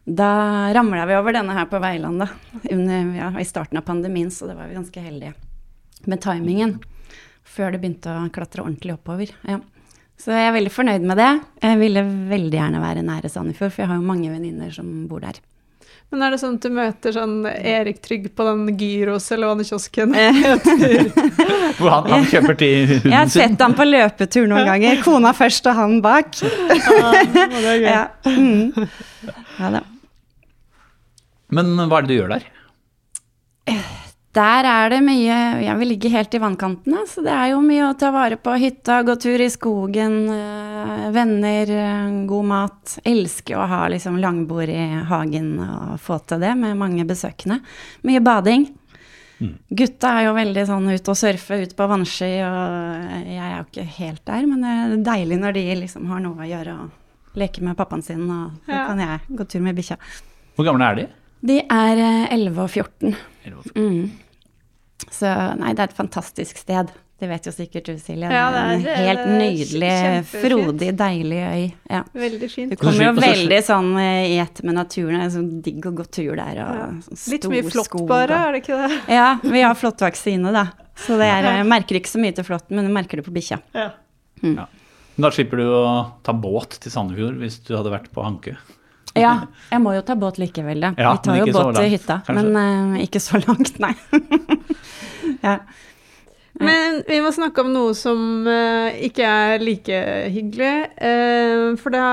da 0.06 0.30
ramla 0.75 1.06
vi 1.06 1.16
over 1.18 1.34
denne 1.34 1.54
her 1.56 1.66
på 1.66 1.80
Veiland, 1.82 2.22
da. 2.22 2.28
Under, 2.70 3.08
ja, 3.16 3.30
I 3.40 3.44
starten 3.44 3.80
av 3.80 3.86
pandemien, 3.88 4.30
så 4.30 4.46
det 4.46 4.54
var 4.54 4.70
vi 4.70 4.78
ganske 4.78 5.02
heldige 5.02 5.34
med 6.06 6.20
timingen. 6.22 6.76
Før 7.42 7.75
det 7.75 7.80
begynte 7.82 8.14
å 8.14 8.28
klatre 8.30 8.62
ordentlig 8.62 8.94
oppover. 8.94 9.32
Ja. 9.48 9.58
Så 10.16 10.32
jeg 10.32 10.46
er 10.46 10.54
veldig 10.54 10.72
fornøyd 10.72 11.04
med 11.04 11.18
det. 11.20 11.32
Jeg 11.60 11.80
ville 11.82 12.06
veldig 12.30 12.58
gjerne 12.58 12.80
være 12.80 13.02
nære 13.04 13.30
Sandefjord, 13.32 13.75
for 13.75 13.82
jeg 13.82 13.90
har 13.90 13.98
jo 13.98 14.06
mange 14.06 14.30
venninner 14.30 14.70
som 14.72 14.88
bor 15.10 15.26
der. 15.26 15.42
Men 16.14 16.22
er 16.22 16.32
det 16.32 16.38
sånn 16.38 16.54
at 16.60 16.62
du 16.62 16.70
møter 16.70 17.14
sånn 17.16 17.34
Erik 17.50 17.98
Trygg 18.04 18.28
på 18.38 18.44
den 18.46 18.68
Gyros 18.78 19.26
eller 19.34 19.50
hva 19.50 19.56
den 19.58 19.66
kiosken 19.66 20.14
heter? 20.14 21.08
Hvor 21.80 21.90
han, 21.90 22.06
han 22.12 22.28
kjøper 22.30 22.58
til 22.60 22.92
Jeg 22.94 23.16
har 23.16 23.32
sett 23.32 23.58
han 23.58 23.75
på 23.75 23.88
løpetur 23.88 24.46
noen 24.46 24.70
ganger. 24.70 25.02
Kona 25.02 25.34
først 25.34 25.66
og 25.66 25.80
han 25.80 25.98
bak. 26.04 26.38
Ja, 27.86 28.06
mm. 28.22 28.86
ja 29.58 29.75
da. 29.75 29.82
Men 31.54 31.76
hva 31.76 32.00
er 32.00 32.06
det 32.06 32.12
du 32.12 32.18
gjør 32.20 32.34
der? 32.36 32.48
Der 34.36 34.66
er 34.68 34.90
det 34.92 34.98
mye 35.00 35.36
Jeg 35.64 35.74
vil 35.80 35.88
ligge 35.88 36.10
helt 36.12 36.34
i 36.36 36.40
vannkanten, 36.42 36.96
så 37.08 37.22
det 37.24 37.32
er 37.32 37.54
jo 37.54 37.62
mye 37.64 37.86
å 37.88 37.96
ta 37.98 38.10
vare 38.14 38.36
på. 38.36 38.52
Hytta, 38.60 39.00
gå 39.06 39.14
tur 39.20 39.40
i 39.40 39.48
skogen, 39.50 40.18
eh, 40.28 40.66
Eh, 40.86 41.10
venner, 41.10 41.70
eh, 41.70 42.26
god 42.26 42.44
mat. 42.44 42.98
Elsker 43.04 43.56
å 43.56 43.66
ha 43.66 43.86
liksom 43.88 44.18
langbord 44.20 44.70
i 44.70 44.82
hagen 45.08 45.54
og 45.62 46.00
få 46.00 46.18
til 46.26 46.42
det 46.42 46.54
med 46.58 46.76
mange 46.78 47.06
besøkende. 47.08 47.60
Mye 48.06 48.22
bading. 48.24 48.68
Mm. 49.40 49.56
Gutta 49.76 50.12
er 50.16 50.28
jo 50.28 50.36
veldig 50.36 50.64
sånn 50.68 50.88
ut 50.88 51.08
og 51.12 51.18
surfe, 51.18 51.58
ut 51.62 51.74
på 51.76 51.88
vannski, 51.90 52.30
og 52.40 53.26
jeg 53.28 53.42
er 53.44 53.58
jo 53.58 53.66
ikke 53.66 53.84
helt 53.98 54.22
der, 54.24 54.46
men 54.48 54.62
det 54.64 54.70
er 54.72 54.94
deilig 55.10 55.40
når 55.42 55.58
de 55.58 55.64
liksom 55.82 56.06
har 56.08 56.22
noe 56.24 56.40
å 56.40 56.48
gjøre 56.48 56.76
og 56.86 57.36
leke 57.36 57.60
med 57.66 57.76
pappaen 57.76 58.04
sin, 58.06 58.22
og 58.32 58.54
så 58.64 58.72
ja. 58.72 58.86
kan 58.88 59.02
jeg 59.04 59.36
gå 59.36 59.44
tur 59.44 59.60
med 59.66 59.76
bikkja. 59.76 59.98
Hvor 60.56 60.70
gamle 60.70 60.88
er 60.88 60.96
de? 61.02 61.06
De 61.46 61.60
er 61.62 62.04
11 62.34 62.62
og 62.62 62.70
14. 62.70 63.16
11 63.46 63.58
og 63.58 63.66
14. 63.72 63.82
Mm. 63.82 65.06
Så 65.12 65.32
nei, 65.60 65.74
det 65.76 65.84
er 65.84 65.90
et 65.90 65.98
fantastisk 65.98 66.58
sted. 66.58 66.94
Det 67.16 67.30
vet 67.30 67.46
jo 67.48 67.52
sikkert 67.54 67.86
du, 67.88 67.94
Silje. 67.96 68.28
Ja, 68.28 68.48
det 68.52 68.58
er 68.60 68.72
en 68.74 68.82
helt 68.84 69.28
nydelig, 69.40 69.92
frodig, 70.28 70.90
deilig 70.98 71.38
øy. 71.40 71.62
Ja. 71.88 72.02
Veldig 72.12 72.48
fint. 72.52 72.74
Du 72.74 72.80
kommer 72.80 73.06
jo 73.06 73.12
veldig 73.16 73.60
sånn 73.64 73.88
eh, 74.02 74.34
i 74.34 74.36
ett 74.42 74.60
med 74.66 74.76
naturen. 74.76 75.22
Det 75.22 75.24
er 75.24 75.30
sånn 75.32 75.46
digg 75.64 75.88
å 75.88 75.94
gå 75.96 76.04
tur 76.12 76.34
der. 76.36 76.60
Og 76.60 76.82
ja. 76.82 76.88
Sånn 77.06 77.22
Litt 77.32 77.48
mye 77.54 77.64
flått 77.72 77.96
bare, 78.10 78.42
er 78.48 78.52
det 78.52 78.60
ikke 78.60 78.80
det? 78.82 78.98
Ja, 79.16 79.30
vi 79.40 79.64
har 79.64 79.78
flåttvaksine, 79.80 80.52
da. 80.52 80.66
Så 81.06 81.16
det 81.20 81.30
er, 81.32 81.48
jeg 81.62 81.68
merker 81.72 82.00
ikke 82.02 82.12
så 82.12 82.20
mye 82.20 82.36
til 82.36 82.44
flåtten, 82.48 82.76
men 82.76 82.88
du 82.88 82.92
merker 82.92 83.20
det 83.20 83.24
på 83.24 83.32
bikkja. 83.32 83.62
Ja. 83.76 83.88
Mm. 84.42 84.58
ja. 84.58 84.68
Da 85.16 85.32
slipper 85.32 85.62
du 85.62 85.70
å 85.72 85.84
ta 86.24 86.36
båt 86.36 86.76
til 86.84 86.92
Sandefjord 86.92 87.40
hvis 87.40 87.62
du 87.64 87.72
hadde 87.78 87.96
vært 87.96 88.12
på 88.12 88.24
Hanke. 88.26 88.58
Ja, 89.25 89.32
jeg 89.73 89.82
må 89.82 89.96
jo 89.96 90.04
ta 90.06 90.16
båt 90.18 90.40
likevel, 90.42 90.82
da. 90.85 90.92
Ja, 91.00 91.16
vi 91.16 91.25
tar 91.25 91.42
jo 91.42 91.50
båt 91.54 91.75
til 91.78 91.90
hytta, 91.96 92.20
kanskje. 92.26 92.46
men 92.52 92.94
uh, 92.96 93.02
ikke 93.04 93.23
så 93.23 93.40
langt, 93.42 93.76
nei. 93.82 93.94
ja. 95.46 95.61
Men 96.56 97.02
vi 97.04 97.18
må 97.20 97.28
snakke 97.37 97.61
om 97.61 97.73
noe 97.75 97.92
som 97.96 98.46
uh, 98.49 98.88
ikke 99.04 99.28
er 99.28 99.64
like 99.64 99.99
hyggelig. 100.32 100.73
Uh, 100.96 101.75
for 101.80 101.92
det 101.92 102.04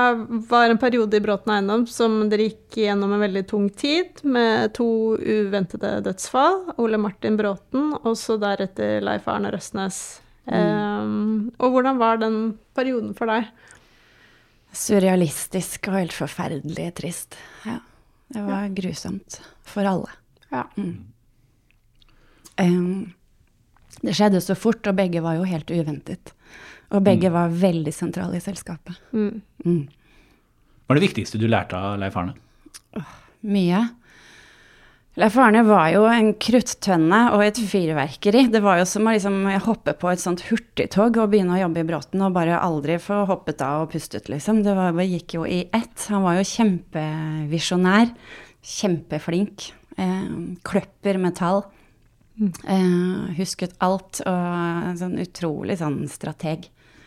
var 0.50 0.72
en 0.72 0.80
periode 0.80 1.16
i 1.16 1.22
Bråten 1.24 1.54
eiendom 1.54 1.86
som 1.88 2.18
dere 2.28 2.50
gikk 2.50 2.76
gjennom 2.84 3.14
en 3.16 3.24
veldig 3.24 3.44
tung 3.48 3.70
tid, 3.72 4.20
med 4.24 4.74
to 4.76 5.16
uventede 5.16 5.96
dødsfall. 6.04 6.60
Ole 6.82 7.00
Martin 7.00 7.38
Bråten, 7.40 7.94
og 8.02 8.18
så 8.20 8.36
deretter 8.40 9.00
Leif 9.04 9.30
Arne 9.32 9.54
Røsnes. 9.54 10.02
Mm. 10.44 10.60
Um, 10.60 11.52
og 11.56 11.72
hvordan 11.72 11.96
var 11.96 12.20
den 12.20 12.36
perioden 12.76 13.14
for 13.16 13.32
deg? 13.32 13.48
Surrealistisk 14.74 15.88
og 15.90 15.98
helt 16.00 16.14
forferdelig 16.16 16.88
trist. 16.98 17.38
Ja. 17.64 17.78
Det 18.34 18.42
var 18.42 18.64
ja. 18.64 18.70
grusomt 18.74 19.40
for 19.68 19.86
alle. 19.86 20.14
Ja. 20.50 20.64
Mm. 20.76 20.94
Um, 22.60 23.12
det 24.02 24.14
skjedde 24.16 24.40
så 24.42 24.56
fort, 24.58 24.86
og 24.86 24.96
begge 24.98 25.22
var 25.24 25.38
jo 25.38 25.46
helt 25.48 25.70
uventet. 25.70 26.34
Og 26.94 27.04
begge 27.06 27.30
mm. 27.30 27.34
var 27.34 27.54
veldig 27.62 27.94
sentrale 27.94 28.38
i 28.38 28.42
selskapet. 28.42 28.98
Mm. 29.14 29.42
Mm. 29.64 29.84
Hva 30.84 30.94
er 30.94 31.00
det 31.00 31.06
viktigste 31.06 31.40
du 31.40 31.46
lærte 31.48 31.78
av 31.78 31.98
Leif 32.02 32.18
Arne? 32.20 32.34
mye. 33.44 33.82
Leif 35.14 35.36
Arne 35.38 35.60
var 35.62 35.92
jo 35.92 36.00
en 36.10 36.32
kruttønne 36.42 37.18
og 37.36 37.44
et 37.44 37.58
fyrverkeri. 37.70 38.48
Det 38.50 38.58
var 38.64 38.80
jo 38.80 38.86
som 38.90 39.06
å 39.06 39.12
liksom 39.14 39.44
hoppe 39.62 39.92
på 39.94 40.08
et 40.10 40.18
sånt 40.18 40.42
hurtigtog 40.48 41.20
og 41.22 41.30
begynne 41.30 41.54
å 41.54 41.60
jobbe 41.60 41.84
i 41.84 41.86
Bråten 41.86 42.24
og 42.26 42.34
bare 42.34 42.58
aldri 42.58 42.96
få 42.98 43.20
hoppet 43.28 43.62
av 43.62 43.84
og 43.84 43.92
pustet, 43.92 44.26
liksom. 44.32 44.64
Det 44.66 44.74
var, 44.74 44.98
gikk 45.06 45.36
jo 45.36 45.46
i 45.46 45.60
ett. 45.70 45.94
Han 46.10 46.26
var 46.26 46.40
jo 46.40 46.48
kjempevisjonær. 46.50 48.10
Kjempeflink. 48.74 49.68
Eh, 50.02 50.34
kløpper 50.66 51.22
metall. 51.22 51.62
Eh, 52.42 53.38
husket 53.38 53.78
alt, 53.86 54.18
og 54.26 54.90
en 54.90 54.98
sånn 54.98 55.20
utrolig 55.22 55.78
sånn 55.78 56.08
strateg. 56.10 56.66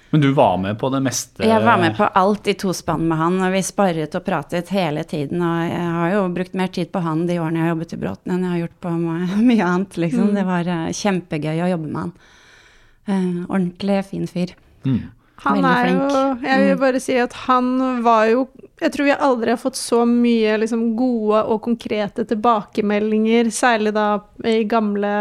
Men 0.10 0.22
du 0.22 0.30
var 0.32 0.58
med 0.58 0.80
på 0.80 0.90
det 0.90 1.02
meste? 1.04 1.44
Jeg 1.44 1.64
var 1.64 1.82
med 1.82 1.98
på 1.98 2.06
alt 2.16 2.48
i 2.48 2.54
tospann 2.56 3.04
med 3.10 3.20
han, 3.20 3.42
og 3.44 3.52
vi 3.52 3.60
sparret 3.66 4.16
og 4.16 4.24
pratet 4.24 4.72
hele 4.72 5.04
tiden. 5.04 5.42
Og 5.44 5.66
jeg 5.68 5.90
har 5.98 6.14
jo 6.14 6.22
brukt 6.38 6.56
mer 6.56 6.72
tid 6.72 6.92
på 6.94 7.02
han 7.04 7.26
de 7.28 7.40
årene 7.42 7.60
jeg 7.60 7.68
har 7.68 7.74
jobbet 7.74 7.96
i 7.98 8.00
Bråten 8.06 8.34
enn 8.34 8.46
jeg 8.46 8.54
har 8.54 8.62
gjort 8.62 8.80
på 8.86 8.94
mye 9.50 9.68
annet, 9.68 10.00
liksom. 10.06 10.30
Mm. 10.30 10.38
Det 10.40 10.46
var 10.48 10.72
uh, 10.72 10.88
kjempegøy 11.02 11.60
å 11.66 11.70
jobbe 11.74 11.92
med 11.92 12.02
han. 12.06 12.16
Uh, 13.08 13.44
ordentlig 13.50 14.00
fin 14.14 14.32
fyr. 14.32 14.56
Mm. 14.88 15.02
Han 15.44 15.66
er 15.66 15.90
jo 15.92 16.08
Jeg 16.42 16.62
vil 16.64 16.72
mm. 16.74 16.80
bare 16.82 17.02
si 17.04 17.18
at 17.22 17.36
han 17.46 17.68
var 18.06 18.26
jo 18.32 18.48
Jeg 18.82 18.94
tror 18.94 19.08
vi 19.08 19.14
aldri 19.28 19.54
har 19.54 19.62
fått 19.62 19.78
så 19.80 20.04
mye 20.10 20.58
liksom, 20.64 20.90
gode 20.98 21.44
og 21.50 21.62
konkrete 21.66 22.26
tilbakemeldinger, 22.30 23.52
særlig 23.54 23.94
da 23.96 24.08
i 24.46 24.60
gamle 24.70 25.14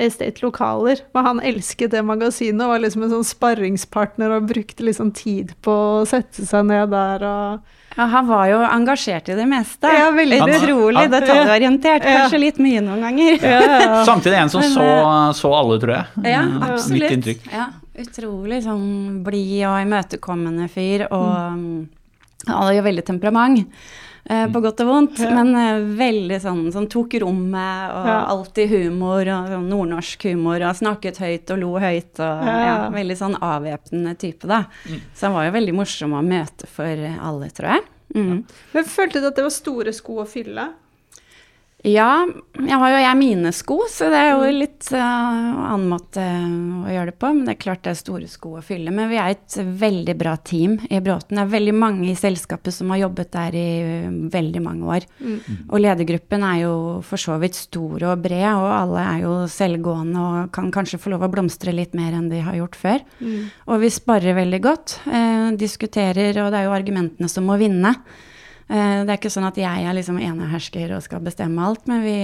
Estate-lokaler. 0.00 1.02
Men 1.12 1.26
han 1.26 1.40
elsket 1.44 1.92
det 1.92 2.02
magasinet 2.04 2.64
og 2.64 2.72
var 2.72 2.82
liksom 2.84 3.06
en 3.06 3.14
sånn 3.14 3.28
sparringspartner 3.28 4.36
og 4.36 4.48
brukte 4.48 4.84
liksom 4.84 5.12
tid 5.16 5.52
på 5.64 5.72
å 5.72 6.04
sette 6.08 6.44
seg 6.48 6.68
ned 6.68 6.92
der 6.92 7.24
og 7.28 7.78
ja, 7.92 8.06
han 8.08 8.24
var 8.24 8.46
jo 8.48 8.60
engasjert 8.64 9.28
i 9.28 9.34
det 9.36 9.44
meste. 9.44 9.88
Ja, 9.92 10.08
veldig 10.16 10.38
Utrolig 10.48 11.04
detaljorientert. 11.12 12.06
Kanskje 12.06 12.40
litt 12.40 12.60
mye 12.62 12.80
noen 12.84 13.04
ganger. 13.04 13.44
Ja, 13.44 13.98
Samtidig 14.08 14.38
en 14.40 14.52
som 14.52 14.64
så, 14.64 14.86
så, 15.36 15.52
alle, 15.52 15.76
tror 15.82 15.92
jeg. 15.98 16.30
Ja, 16.32 16.40
absolutt. 16.70 17.02
Mitt 17.02 17.16
inntrykk. 17.18 17.44
Ja, 17.52 17.68
utrolig 17.98 18.62
sånn 18.64 19.20
blid 19.26 19.66
og 19.68 19.80
imøtekommende 19.82 20.68
fyr. 20.72 21.06
Og 21.10 21.34
mm. 21.58 21.76
han 22.46 22.56
hadde 22.56 22.78
jo 22.78 22.88
veldig 22.88 23.04
temperament. 23.10 23.84
Eh, 24.24 24.44
på 24.54 24.60
godt 24.62 24.80
og 24.84 24.86
vondt, 24.86 25.18
ja. 25.18 25.32
men 25.34 25.48
eh, 25.58 25.80
veldig 25.98 26.36
sånn 26.44 26.60
som 26.70 26.84
tok 26.90 27.16
rommet, 27.24 27.90
og 27.90 28.04
ja. 28.06 28.18
alltid 28.30 28.70
humor, 28.70 29.26
og 29.26 29.48
sånn 29.50 29.64
nordnorsk 29.66 30.28
humor, 30.30 30.62
og 30.62 30.78
snakket 30.78 31.18
høyt 31.24 31.50
og 31.50 31.58
lo 31.58 31.72
høyt, 31.82 32.12
og 32.22 32.44
ja. 32.46 32.54
ja 32.68 32.76
veldig 32.94 33.16
sånn 33.18 33.34
avvæpnende 33.42 34.14
type, 34.22 34.46
da. 34.46 34.62
Mm. 34.86 35.00
Så 35.10 35.26
han 35.26 35.34
var 35.34 35.48
jo 35.48 35.56
veldig 35.58 35.74
morsom 35.74 36.14
å 36.14 36.22
møte 36.22 36.70
for 36.70 37.02
alle, 37.10 37.50
tror 37.50 37.74
jeg. 37.74 37.88
Mm. 38.14 38.38
Men 38.76 38.88
følte 38.92 39.24
du 39.24 39.26
at 39.26 39.40
det 39.40 39.48
var 39.48 39.54
store 39.56 39.96
sko 39.96 40.20
å 40.22 40.28
fylle? 40.28 40.68
Ja, 41.82 42.28
jeg 42.62 42.78
har 42.78 42.92
jo 42.92 42.98
jeg 43.02 43.18
mine 43.18 43.50
sko, 43.50 43.76
så 43.90 44.06
det 44.12 44.18
er 44.20 44.28
jo 44.30 44.50
litt 44.54 44.86
uh, 44.94 45.00
annen 45.02 45.88
måte 45.90 46.22
å 46.22 46.92
gjøre 46.94 47.10
det 47.10 47.16
på. 47.18 47.30
Men 47.34 47.48
det 47.48 47.56
er 47.56 47.62
klart 47.64 47.82
det 47.82 47.90
er 47.90 47.98
store 47.98 48.28
sko 48.30 48.52
å 48.60 48.62
fylle. 48.62 48.94
Men 48.94 49.10
vi 49.10 49.18
er 49.18 49.34
et 49.34 49.56
veldig 49.80 50.14
bra 50.20 50.36
team 50.46 50.76
i 50.86 51.00
Bråten. 51.02 51.40
Det 51.40 51.42
er 51.42 51.50
veldig 51.56 51.74
mange 51.74 52.06
i 52.12 52.16
selskapet 52.18 52.76
som 52.76 52.94
har 52.94 53.02
jobbet 53.02 53.34
der 53.34 53.58
i 53.58 53.66
veldig 54.30 54.62
mange 54.62 54.94
år. 54.94 55.08
Mm. 55.18 55.38
Og 55.66 55.82
ledergruppen 55.82 56.46
er 56.46 56.62
jo 56.62 56.74
for 57.08 57.18
så 57.18 57.40
vidt 57.42 57.58
stor 57.58 58.06
og 58.12 58.26
bred, 58.28 58.50
og 58.52 58.70
alle 58.70 59.06
er 59.16 59.26
jo 59.26 59.36
selvgående 59.50 60.22
og 60.22 60.52
kan 60.54 60.70
kanskje 60.74 61.02
få 61.02 61.16
lov 61.16 61.26
å 61.26 61.32
blomstre 61.34 61.74
litt 61.74 61.98
mer 61.98 62.14
enn 62.14 62.30
de 62.30 62.44
har 62.46 62.62
gjort 62.62 62.78
før. 62.78 63.06
Mm. 63.18 63.40
Og 63.66 63.82
vi 63.82 63.90
sparer 63.90 64.38
veldig 64.38 64.62
godt. 64.62 65.00
Uh, 65.10 65.50
diskuterer, 65.58 66.44
og 66.44 66.54
det 66.54 66.62
er 66.62 66.70
jo 66.70 66.78
argumentene 66.78 67.32
som 67.32 67.50
må 67.50 67.58
vinne. 67.58 67.96
Eh, 68.68 69.02
det 69.02 69.10
er 69.10 69.18
ikke 69.18 69.32
sånn 69.32 69.48
at 69.48 69.58
jeg 69.60 69.86
er 69.86 69.96
liksom 69.96 70.20
enehersker 70.22 70.94
og 70.96 71.02
skal 71.04 71.22
bestemme 71.24 71.64
alt, 71.66 71.84
men 71.90 72.04
vi 72.04 72.16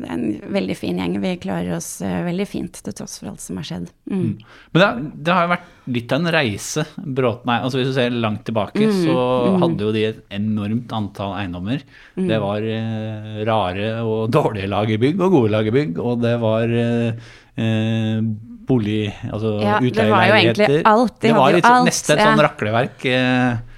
det 0.00 0.08
er 0.08 0.14
en 0.14 0.54
veldig 0.56 0.76
fin 0.78 1.00
gjeng. 1.00 1.18
Vi 1.22 1.34
klarer 1.42 1.76
oss 1.76 1.90
eh, 2.04 2.20
veldig 2.26 2.46
fint 2.48 2.80
til 2.80 2.96
tross 2.96 3.18
for 3.20 3.32
alt 3.32 3.44
som 3.44 3.60
har 3.60 3.68
skjedd. 3.68 3.88
Mm. 4.10 4.20
Mm. 4.20 4.32
Men 4.72 4.82
det, 4.82 4.90
det, 5.20 5.34
har 5.36 5.46
jo 5.46 5.52
vært 5.54 5.94
litt 5.96 6.14
av 6.14 6.20
en 6.20 6.32
reise. 6.34 6.86
Bråten, 6.96 7.54
altså 7.56 7.80
Hvis 7.80 7.90
du 7.92 7.96
ser 7.96 8.14
langt 8.16 8.44
tilbake, 8.48 8.82
mm. 8.82 9.00
så 9.04 9.16
mm. 9.16 9.58
hadde 9.64 9.88
jo 9.88 9.94
de 9.96 10.04
et 10.10 10.22
enormt 10.40 10.94
antall 10.96 11.36
eiendommer. 11.38 11.84
Mm. 12.16 12.28
Det 12.30 12.42
var 12.44 12.70
eh, 12.76 13.40
rare 13.48 13.90
og 14.04 14.30
dårlige 14.38 14.70
lagerbygg 14.70 15.20
og 15.20 15.36
gode 15.38 15.54
lagerbygg, 15.56 15.98
og 16.04 16.22
det 16.24 16.36
var 16.42 16.78
eh, 16.84 17.34
eh 17.60 18.30
bolig, 18.70 19.08
altså 19.26 19.56
ja, 19.64 19.78
utleieleiligheter. 19.82 19.98
Det 19.98 20.12
var 20.12 20.26
jo 20.28 20.34
egentlig 20.36 20.82
alt. 20.86 21.14
De 21.16 21.26
det 21.26 21.34
var 21.34 21.54
litt, 21.56 21.66
alt, 21.66 21.88
nesten 21.88 22.14
et 22.14 22.20
ja. 22.22 22.26
sånn 22.28 22.42
rakleverk. 22.46 23.06
Eh, 23.10 23.69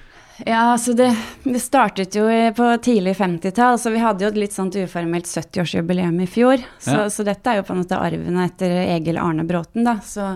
ja, 0.47 0.73
altså 0.73 0.93
det, 0.93 1.11
det, 1.45 1.61
startet 1.61 2.17
jo 2.17 2.25
på 2.57 2.67
tidlig 2.83 3.15
50-tall, 3.19 3.79
så 3.79 3.93
vi 3.95 4.03
hadde 4.03 4.25
jo 4.25 4.33
et 4.33 4.41
litt 4.45 4.55
sånt 4.55 4.77
uformelt 4.79 5.29
70-årsjubileum 5.29 6.19
i 6.25 6.29
fjor. 6.31 6.63
Så, 6.79 6.99
ja. 7.05 7.07
så, 7.13 7.27
dette 7.27 7.51
er 7.51 7.61
jo 7.61 7.67
på 7.69 7.77
en 7.77 7.83
måte 7.85 8.01
arven 8.01 8.41
etter 8.43 8.75
Egil 8.83 9.21
Arne 9.23 9.45
Bråten, 9.47 9.85
da, 9.87 9.99
så, 10.03 10.33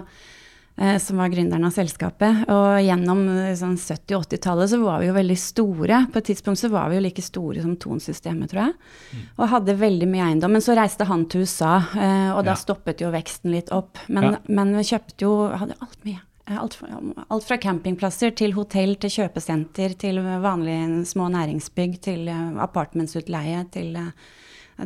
eh, 0.76 0.98
som 1.02 1.22
var 1.22 1.32
gründeren 1.32 1.66
av 1.66 1.74
selskapet. 1.74 2.44
Og 2.52 2.78
gjennom 2.84 3.24
sånn 3.58 3.74
70- 3.80 4.20
80-tallet 4.20 4.74
så 4.74 4.80
var 4.84 5.02
vi 5.02 5.10
jo 5.10 5.16
veldig 5.16 5.38
store. 5.42 6.04
På 6.12 6.22
et 6.22 6.30
tidspunkt 6.30 6.62
så 6.62 6.70
var 6.74 6.92
vi 6.92 7.00
jo 7.00 7.06
like 7.08 7.24
store 7.24 7.64
som 7.64 7.74
Ton-systemet, 7.80 8.52
tror 8.52 8.66
jeg. 8.66 8.78
Mm. 9.10 9.26
Og 9.38 9.52
hadde 9.56 9.78
veldig 9.82 10.10
mye 10.12 10.30
eiendom. 10.30 10.54
Men 10.58 10.66
så 10.66 10.78
reiste 10.78 11.08
han 11.10 11.26
til 11.32 11.48
USA, 11.48 11.80
eh, 11.96 12.30
og 12.36 12.44
da 12.44 12.54
ja. 12.54 12.62
stoppet 12.62 13.02
jo 13.02 13.10
veksten 13.16 13.54
litt 13.56 13.74
opp. 13.74 13.98
Men, 14.06 14.38
men 14.46 14.76
vi 14.78 14.86
kjøpte 14.92 15.26
jo 15.26 15.34
Hadde 15.56 15.78
alt 15.80 16.02
mye. 16.06 16.22
Alt, 16.46 16.78
alt, 17.26 17.44
fra 17.44 17.56
campingplasser 17.58 18.30
til 18.38 18.52
hotell 18.54 18.94
til 19.02 19.10
kjøpesenter 19.10 19.96
til 19.98 20.20
vanlige 20.22 21.02
små 21.10 21.26
næringsbygg 21.34 21.96
til 22.04 22.28
uh, 22.30 22.60
apartmentsutleie 22.62 23.64
til 23.74 23.96
uh, 23.98 24.12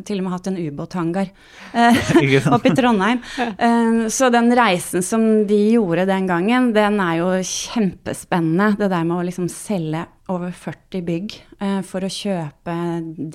til 0.07 0.21
og 0.21 0.23
med 0.23 0.31
hatt 0.31 0.45
en 0.47 0.57
ubåthangar 0.57 1.31
oppe 2.55 2.69
i 2.71 2.75
Trondheim. 2.75 3.19
Så 4.15 4.29
den 4.31 4.47
reisen 4.55 5.03
som 5.03 5.25
de 5.49 5.57
gjorde 5.73 6.05
den 6.07 6.29
gangen, 6.29 6.69
den 6.71 6.99
er 7.03 7.17
jo 7.19 7.27
kjempespennende. 7.43 8.69
Det 8.79 8.87
der 8.87 9.03
med 9.03 9.17
å 9.17 9.25
liksom 9.27 9.49
selge 9.51 10.05
over 10.31 10.51
40 10.55 11.01
bygg 11.07 11.27
eh, 11.61 11.81
for 11.87 12.01
å 12.01 12.09
kjøpe 12.11 12.75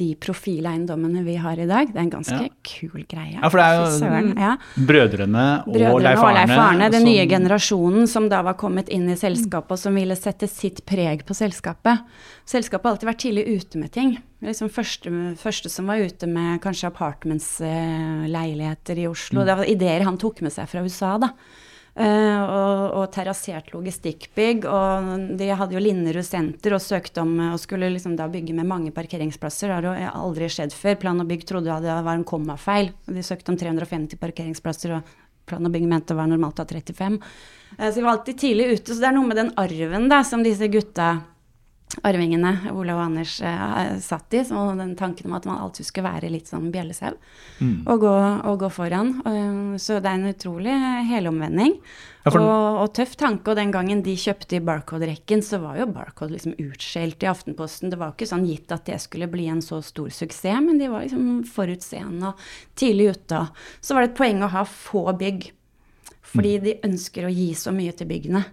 de 0.00 0.08
profileiendommene 0.22 1.20
vi 1.26 1.36
har 1.42 1.56
i 1.60 1.66
dag. 1.68 1.86
Det 1.92 1.98
er 2.00 2.04
en 2.06 2.10
ganske 2.16 2.42
Ja. 2.42 2.48
kul 2.66 3.04
greie. 3.08 3.34
Ja, 3.36 3.48
for 3.52 3.58
det 3.60 3.66
er 3.66 3.74
jo 3.78 3.86
søren, 4.00 4.30
ja. 4.40 4.52
Brødrene 4.76 5.46
og 5.66 5.72
Brødrene 5.74 6.02
Leif 6.08 6.18
og 6.24 6.32
Leif 6.34 6.50
Arne. 6.50 6.62
Arne, 6.66 6.90
den 6.90 7.00
som- 7.02 7.10
nye 7.10 7.26
generasjonen 7.28 8.08
som 8.08 8.28
da 8.32 8.42
var 8.42 8.54
kommet 8.54 8.88
inn 8.88 9.08
i 9.10 9.14
selskapet 9.16 9.70
og 9.76 9.78
som 9.78 9.94
ville 9.94 10.16
sette 10.16 10.48
sitt 10.48 10.84
preg 10.86 11.22
på 11.24 11.34
selskapet. 11.36 11.98
Selskapet 12.46 12.84
har 12.84 12.92
alltid 12.96 13.08
vært 13.10 13.22
tidlig 13.24 13.46
ute 13.60 13.76
med 13.78 13.90
ting. 13.92 14.18
Liksom 14.42 14.68
første, 14.70 15.10
første 15.36 15.68
som 15.70 15.86
var 15.86 15.96
ute 15.96 16.26
med 16.28 16.60
kanskje 16.60 16.90
apartmentsleiligheter 16.92 18.98
i 18.98 19.06
Oslo. 19.08 19.40
Mm. 19.42 19.46
Det 19.46 19.56
var 19.56 19.64
ideer 19.70 20.02
han 20.06 20.18
tok 20.18 20.42
med 20.42 20.52
seg 20.54 20.68
fra 20.68 20.82
USA, 20.84 21.16
da. 21.18 21.28
Eh, 21.96 22.40
og, 22.44 22.80
og 22.92 23.04
terrassert 23.14 23.70
logistikkbygg. 23.72 24.66
Og 24.68 25.36
de 25.40 25.46
hadde 25.48 25.76
jo 25.78 25.80
Linderud 25.80 26.26
senter 26.26 26.74
og 26.76 26.82
søkte 26.84 27.22
om 27.24 27.30
eh, 27.40 27.54
og 27.54 27.62
skulle 27.62 27.88
liksom 27.94 28.18
da 28.18 28.26
bygge 28.28 28.56
med 28.56 28.68
mange 28.68 28.92
parkeringsplasser. 28.96 29.72
Det 29.72 29.78
har 29.78 30.02
jo 30.02 30.10
aldri 30.26 30.50
skjedd 30.52 30.76
før. 30.76 30.98
Plan 31.00 31.22
og 31.24 31.30
bygg 31.30 31.46
trodde 31.48 31.78
det 31.80 31.94
var 31.96 32.18
en 32.18 32.26
kommafeil. 32.28 32.92
De 33.08 33.24
søkte 33.24 33.54
om 33.54 33.56
350 33.60 34.20
parkeringsplasser, 34.20 34.98
og 34.98 35.14
Plan 35.46 35.62
og 35.62 35.70
bygg 35.70 35.84
mente 35.86 36.10
det 36.10 36.18
var 36.18 36.26
normalt 36.26 36.58
ha 36.58 36.66
35. 36.66 37.16
Eh, 37.78 37.88
så 37.88 37.94
de 37.96 38.04
var 38.04 38.16
alltid 38.18 38.40
tidlig 38.44 38.68
ute. 38.74 38.92
Så 38.92 39.00
det 39.00 39.08
er 39.08 39.16
noe 39.16 39.30
med 39.30 39.40
den 39.40 39.54
arven 39.62 40.10
da, 40.12 40.20
som 40.26 40.44
disse 40.44 40.68
gutta 40.68 41.14
arvingene, 42.04 42.50
Olav 42.74 42.98
og 42.98 43.04
Anders, 43.06 43.40
eh, 43.40 43.98
satt 44.02 44.34
i. 44.34 44.40
Så 44.44 44.76
den 44.76 44.96
tanken 44.98 45.26
om 45.30 45.36
at 45.38 45.46
man 45.48 45.60
alltid 45.62 45.86
skulle 45.86 46.10
være 46.10 46.30
litt 46.32 46.48
sånn 46.50 46.70
bjellesau 46.74 47.14
og, 47.86 48.00
gå, 48.02 48.10
og 48.44 48.58
gå 48.60 48.68
foran. 48.74 49.14
Eh, 49.24 49.76
så 49.78 50.00
det 50.02 50.10
er 50.10 50.18
en 50.18 50.32
utrolig 50.34 50.74
helomvending. 51.08 51.78
Ja, 52.26 52.32
for- 52.32 52.42
og, 52.42 52.80
og 52.82 52.92
tøff 52.98 53.14
tanke. 53.16 53.48
Og 53.52 53.56
den 53.56 53.70
gangen 53.72 54.02
de 54.02 54.16
kjøpte 54.18 54.58
i 54.58 54.64
Barcode-rekken, 54.66 55.42
så 55.46 55.60
var 55.62 55.78
jo 55.78 55.86
Barcode 55.86 56.34
liksom 56.34 56.56
utskjelt 56.58 57.22
i 57.22 57.30
Aftenposten. 57.30 57.88
Det 57.90 57.98
var 58.00 58.10
jo 58.10 58.18
ikke 58.18 58.32
sånn 58.34 58.48
gitt 58.50 58.72
at 58.74 58.84
det 58.90 58.98
skulle 59.00 59.30
bli 59.30 59.46
en 59.48 59.62
så 59.62 59.78
stor 59.82 60.10
suksess, 60.10 60.60
men 60.60 60.78
de 60.82 60.88
var 60.90 61.06
liksom 61.06 61.44
forutseende 61.46 62.32
og 62.34 62.46
tidlig 62.74 63.12
ute. 63.14 63.38
og 63.46 63.48
Så 63.80 63.94
var 63.94 64.02
det 64.04 64.10
et 64.10 64.18
poeng 64.18 64.42
å 64.42 64.50
ha 64.50 64.64
få 64.66 65.06
bygg. 65.16 65.52
Fordi 66.26 66.58
de 66.60 66.72
ønsker 66.84 67.24
å 67.24 67.32
gi 67.32 67.52
så 67.54 67.70
mye 67.72 67.94
til 67.96 68.08
byggene. 68.10 68.44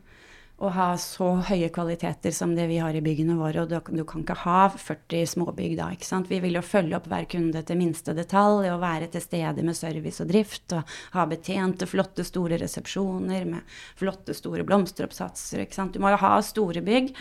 Og 0.63 0.71
ha 0.77 0.93
så 1.01 1.27
høye 1.49 1.67
kvaliteter 1.75 2.31
som 2.31 2.53
det 2.55 2.69
vi 2.69 2.77
har 2.79 2.95
i 2.95 3.01
byggene 3.03 3.35
våre. 3.35 3.65
Og 3.65 3.71
du, 3.71 3.75
du 3.99 4.03
kan 4.07 4.23
ikke 4.23 4.37
ha 4.45 4.59
40 4.71 5.25
småbygg 5.33 5.75
da, 5.79 5.89
ikke 5.91 6.07
sant. 6.07 6.29
Vi 6.31 6.39
vil 6.43 6.55
jo 6.55 6.63
følge 6.63 6.95
opp 6.95 7.09
hver 7.11 7.27
kunde 7.31 7.65
til 7.67 7.79
minste 7.79 8.15
detalj 8.15 8.69
og 8.71 8.79
være 8.83 9.09
til 9.11 9.25
stede 9.25 9.65
med 9.65 9.75
service 9.75 10.23
og 10.23 10.31
drift. 10.31 10.77
Og 10.77 10.95
ha 11.17 11.27
betjente, 11.27 11.89
flotte, 11.89 12.23
store 12.27 12.61
resepsjoner 12.63 13.49
med 13.49 13.75
flotte, 13.99 14.35
store 14.37 14.63
blomsteroppsatser, 14.67 15.65
ikke 15.65 15.79
sant. 15.81 15.97
Du 15.97 16.03
må 16.03 16.13
jo 16.13 16.21
ha 16.23 16.37
store 16.45 16.85
bygg. 16.85 17.13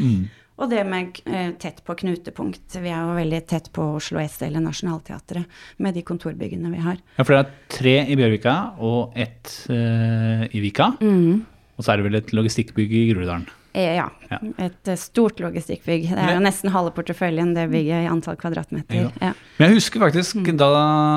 Og 0.62 0.68
det 0.70 0.82
med 0.86 1.18
eh, 1.24 1.50
tett 1.58 1.80
på 1.84 1.94
knutepunkt. 1.98 2.76
Vi 2.76 2.90
er 2.92 3.00
jo 3.00 3.16
veldig 3.16 3.40
tett 3.50 3.70
på 3.74 3.86
Oslo 3.96 4.20
S 4.22 4.36
eller 4.46 4.62
Nationaltheatret 4.62 5.62
med 5.82 5.96
de 5.96 6.04
kontorbyggene 6.06 6.70
vi 6.74 6.82
har. 6.84 7.00
Ja, 7.16 7.24
for 7.24 7.34
det 7.34 7.40
er 7.40 7.54
tre 7.72 7.94
i 8.04 8.18
Bjørvika 8.20 8.56
og 8.84 9.16
ett 9.16 9.54
eh, 9.72 10.44
i 10.52 10.62
Vika. 10.62 10.92
Mm. 11.00 11.40
Og 11.82 11.86
så 11.88 11.92
er 11.96 11.98
det 12.02 12.06
vel 12.06 12.20
et 12.20 12.30
logistikkbygg 12.38 12.92
i 12.94 13.02
Groruddalen. 13.10 13.48
Eh, 13.74 13.96
Ja. 13.96 14.04
Ja. 14.30 14.38
Et 14.60 14.88
eh, 14.88 14.96
stort 15.00 15.40
logistikkbygg. 15.40 16.04
Det 16.12 16.18
er 16.20 16.34
jo 16.36 16.42
nesten 16.44 16.70
halve 16.70 16.92
porteføljen, 16.94 17.54
det 17.56 17.66
bygget 17.72 18.04
i 18.04 18.08
antall 18.10 18.36
kvadratmeter. 18.38 19.10
Ja. 19.20 19.32
Men 19.58 19.68
jeg 19.72 19.78
husker 19.80 20.00
faktisk 20.04 20.36
Mm. 20.44 20.56
da 20.60 20.68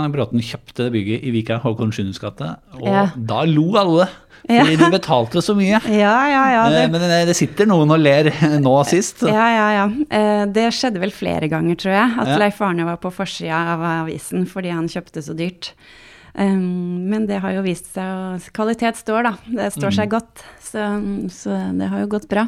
Bråten 0.09 0.39
kjøpte 0.41 0.85
det 0.87 0.91
bygget 0.95 1.23
i 1.23 1.31
Vika, 1.35 1.59
Håkon 1.59 1.91
Sjunes 1.93 2.17
gate, 2.19 2.55
og 2.81 3.11
da 3.27 3.43
lo 3.45 3.75
alle. 3.77 4.07
Fordi 4.47 4.75
de 4.77 4.89
betalte 4.93 5.41
så 5.41 5.55
mye. 5.57 5.79
Ja, 5.89 6.15
ja, 6.29 6.43
ja. 6.53 6.65
Eh, 6.67 6.71
Det, 6.87 6.91
Men 6.91 7.27
det, 7.27 7.35
sitter 7.35 7.65
noen 7.67 7.91
og 7.91 7.99
ler 7.99 8.31
nå 8.61 8.75
sist. 8.87 9.21
ja, 9.27 9.47
ja, 9.51 9.67
ja. 9.83 10.45
Det 10.47 10.71
skjedde 10.73 10.99
vel 11.01 11.11
flere 11.11 11.49
ganger, 11.49 11.75
tror 11.75 11.91
jeg. 11.93 12.11
At. 12.23 12.39
Leif 12.39 12.61
Arne 12.61 12.85
var 12.87 12.97
på 12.97 13.11
forsida 13.11 13.57
av 13.75 13.81
avisen 14.05 14.45
fordi 14.47 14.71
han 14.71 14.87
kjøpte 14.87 15.21
så 15.25 15.35
dyrt. 15.35 15.73
Um, 16.37 17.07
Men 17.09 17.27
det 17.29 17.39
har 17.39 17.53
jo 17.55 17.61
vist 17.63 17.87
seg 17.93 18.03
å 18.03 18.51
Kvalitet 18.51 18.97
står, 18.99 19.23
da. 19.23 19.33
Det 19.47 19.69
står 19.73 19.91
Mm. 19.91 19.95
seg 19.95 20.09
godt. 20.11 20.43
Så, 20.59 20.81
så 21.31 21.77
det 21.77 21.87
har 21.87 21.99
jo 22.03 22.07
gått 22.07 22.27
bra. 22.27 22.47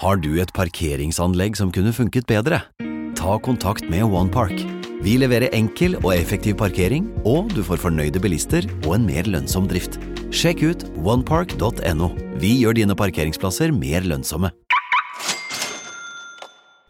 Har 0.00 0.16
du 0.16 0.40
et 0.40 0.52
parkeringsanlegg 0.54 1.56
som 1.58 1.70
kunne 1.74 1.92
funket 1.92 2.26
bedre? 2.26 2.62
Ta 3.18 3.38
kontakt 3.38 3.88
med 3.90 4.04
OnePark. 4.06 4.54
Vi 5.02 5.16
leverer 5.18 5.50
enkel 5.54 5.94
og 6.02 6.12
effektiv 6.14 6.56
parkering, 6.58 7.06
og 7.24 7.52
du 7.54 7.62
får 7.62 7.78
fornøyde 7.82 8.18
bilister 8.22 8.66
og 8.86 8.94
en 8.96 9.06
mer 9.06 9.22
lønnsom 9.30 9.68
drift. 9.70 9.98
Sjekk 10.34 10.62
ut 10.66 10.84
onepark.no. 10.98 12.10
Vi 12.38 12.56
gjør 12.62 12.74
dine 12.78 12.94
parkeringsplasser 12.98 13.70
mer 13.74 14.02
lønnsomme. 14.06 14.50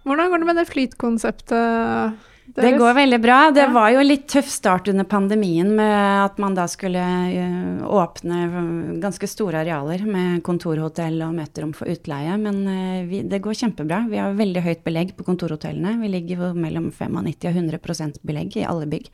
Hvordan 0.08 0.30
går 0.32 0.38
det 0.40 0.48
med 0.48 0.56
det 0.56 0.68
flytkonseptet 0.70 2.14
Det 2.54 2.70
går 2.78 2.94
veldig 2.94 3.18
bra. 3.20 3.50
Det 3.50 3.60
Ja. 3.60 3.72
var 3.72 3.90
jo 3.90 4.00
litt 4.02 4.26
tøff 4.28 4.48
start 4.48 4.88
under 4.88 5.04
pandemien 5.04 5.74
med 5.76 6.24
at 6.24 6.38
man 6.38 6.54
da 6.54 6.66
skulle 6.66 6.98
eh, 6.98 7.82
åpne 7.84 9.00
ganske 9.00 9.28
store 9.28 9.60
arealer 9.60 10.04
med 10.06 10.42
kontorhotell 10.42 11.20
og 11.22 11.34
møterom 11.34 11.74
for 11.74 11.86
utleie. 11.86 12.36
Men 12.38 12.62
eh, 12.66 13.04
vi, 13.06 13.22
det 13.22 13.42
går 13.42 13.52
kjempebra. 13.54 14.08
Vi 14.08 14.16
har 14.16 14.32
veldig 14.34 14.62
høyt 14.64 14.84
belegg 14.84 15.14
på 15.16 15.24
kontorhotellene. 15.24 16.00
Vi 16.00 16.08
ligger 16.08 16.54
mellom 16.54 16.90
95 16.90 17.46
og 17.48 17.54
100% 17.54 18.18
belegg 18.24 18.56
i 18.56 18.64
alle 18.64 18.86
bygg. 18.86 19.10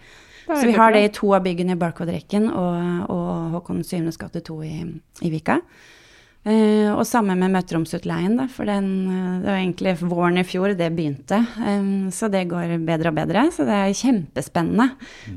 Så 0.46 0.66
vi 0.66 0.72
har 0.76 0.92
det 0.92 1.04
i 1.04 1.08
to 1.08 1.32
av 1.32 1.42
byggene 1.42 1.72
i 1.72 1.80
Barcode-rekken 1.80 2.50
og, 2.52 3.10
og 3.10 3.54
Håkon 3.56 3.82
7. 3.82 4.10
gate 4.20 4.42
2 4.44 4.62
i, 4.64 4.74
i 5.24 5.30
Vika. 5.32 5.60
Eh, 6.44 6.90
og 6.92 7.06
samme 7.08 7.32
med 7.40 7.54
møteromsutleien, 7.54 8.34
da, 8.36 8.44
for 8.52 8.68
den, 8.68 8.88
eh, 9.08 9.36
det 9.40 9.48
var 9.48 9.60
egentlig 9.62 9.94
våren 10.02 10.36
i 10.36 10.44
fjor 10.44 10.74
det 10.76 10.90
begynte. 10.92 11.38
Eh, 11.40 12.10
så 12.12 12.28
det 12.28 12.50
går 12.50 12.76
bedre 12.84 13.08
og 13.08 13.16
bedre, 13.16 13.46
så 13.50 13.64
det 13.64 13.72
er 13.72 13.96
kjempespennende. 13.96 14.90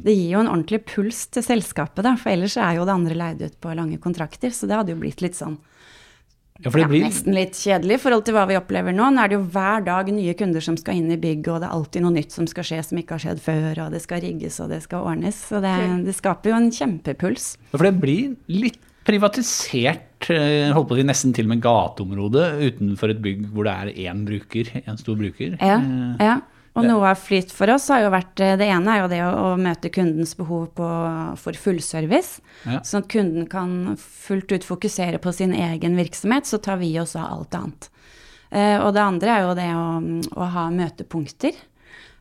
Det 0.04 0.12
gir 0.12 0.34
jo 0.34 0.42
en 0.44 0.52
ordentlig 0.52 0.84
puls 0.84 1.28
til 1.32 1.44
selskapet, 1.44 2.04
da, 2.04 2.18
for 2.18 2.32
ellers 2.32 2.58
er 2.58 2.76
jo 2.76 2.84
det 2.84 2.98
andre 2.98 3.16
leid 3.16 3.42
ut 3.42 3.56
på 3.62 3.72
lange 3.74 3.98
kontrakter, 4.04 4.52
så 4.52 4.68
det 4.68 4.76
hadde 4.76 4.92
jo 4.92 5.00
blitt 5.00 5.24
litt 5.24 5.36
sånn 5.36 5.58
Ja, 6.60 6.72
for 6.72 6.80
det 6.80 6.88
ja, 6.88 6.90
blir, 6.90 7.04
nesten 7.06 7.36
litt 7.38 7.54
kjedelig 7.54 8.00
i 8.00 8.02
forhold 8.02 8.26
til 8.26 8.34
hva 8.34 8.48
vi 8.50 8.58
opplever 8.58 8.92
nå. 8.92 9.12
Nå 9.14 9.22
er 9.22 9.30
det 9.30 9.38
jo 9.38 9.46
hver 9.54 9.86
dag 9.86 10.10
nye 10.12 10.34
kunder 10.34 10.60
som 10.60 10.76
skal 10.76 10.98
inn 10.98 11.12
i 11.14 11.20
bygget, 11.22 11.54
og 11.54 11.62
det 11.62 11.70
er 11.70 11.76
alltid 11.78 12.04
noe 12.04 12.16
nytt 12.18 12.34
som 12.34 12.48
skal 12.50 12.66
skje 12.66 12.82
som 12.84 12.98
ikke 12.98 13.14
har 13.14 13.24
skjedd 13.28 13.44
før, 13.46 13.84
og 13.86 13.94
det 13.94 14.02
skal 14.02 14.24
rigges 14.26 14.60
og 14.60 14.74
det 14.74 14.82
skal 14.84 15.06
ordnes. 15.06 15.38
Så 15.38 15.62
det, 15.64 15.76
det 16.04 16.18
skaper 16.18 16.52
jo 16.52 16.58
en 16.58 16.72
kjempepuls. 16.74 17.56
for 17.72 17.88
det 17.88 17.94
blir 18.02 18.36
litt 18.50 18.82
privatisert, 19.08 20.28
eh, 20.34 20.68
holdt 20.76 20.90
på 20.90 20.98
å 20.98 21.00
si 21.00 21.08
nesten 21.08 21.34
til 21.36 21.48
og 21.48 21.54
med 21.54 21.64
gateområdet 21.64 22.46
utenfor 22.68 23.14
et 23.14 23.24
bygg 23.24 23.48
hvor 23.54 23.68
det 23.68 23.74
er 23.74 24.12
én 24.12 24.26
bruker, 24.28 24.72
en 24.84 25.00
stor 25.00 25.18
bruker. 25.20 25.58
Ja, 25.62 25.80
Eh, 25.80 26.26
ja. 26.26 26.38
Og 26.78 26.86
noe 26.86 27.10
av 27.10 27.18
flyt 27.18 27.50
for 27.50 27.72
oss 27.74 27.88
har 27.90 28.04
jo 28.04 28.12
vært 28.14 28.38
eh, 28.38 28.54
Det 28.54 28.68
ene 28.70 28.92
er 28.94 29.00
jo 29.02 29.08
det 29.10 29.22
å, 29.26 29.56
møte 29.58 29.90
kundens 29.90 30.36
behov 30.38 30.68
på, 30.78 30.90
for 31.42 31.58
fullservice. 31.58 32.38
Ja. 32.70 32.84
Sånn 32.86 33.02
at 33.02 33.10
kunden 33.10 33.48
kan 33.50 33.96
fullt 33.98 34.52
ut 34.52 34.68
fokusere 34.68 35.18
på 35.18 35.34
sin 35.34 35.56
egen 35.58 35.98
virksomhet, 35.98 36.46
så 36.46 36.60
tar 36.62 36.78
vi 36.78 36.92
oss 37.02 37.16
av 37.16 37.32
alt 37.32 37.58
annet. 37.58 37.90
Og 38.54 38.94
det 38.96 39.02
andre 39.02 39.34
er 39.34 39.42
jo 39.44 39.56
det 39.58 39.72
å, 39.76 39.88
å 40.40 40.46
ha 40.54 40.70
møtepunkter. 40.72 41.58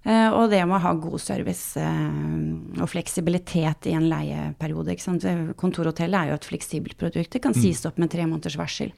Eh, 0.07 0.29
og 0.31 0.53
det 0.53 0.61
med 0.63 0.79
å 0.79 0.85
ha 0.85 0.93
god 1.03 1.19
service 1.23 1.81
eh, 1.83 2.79
og 2.79 2.91
fleksibilitet 2.93 3.89
i 3.91 3.97
en 3.99 4.07
leieperiode. 4.11 4.95
Ikke 4.95 5.09
sant? 5.09 5.27
Kontorhotellet 5.59 6.21
er 6.21 6.31
jo 6.31 6.39
et 6.39 6.53
fleksibelt 6.53 6.99
produkt. 7.01 7.33
Det 7.35 7.43
kan 7.43 7.57
sies 7.57 7.83
opp 7.89 7.99
med 7.99 8.13
tre 8.13 8.29
måneders 8.29 8.59
varsel. 8.61 8.95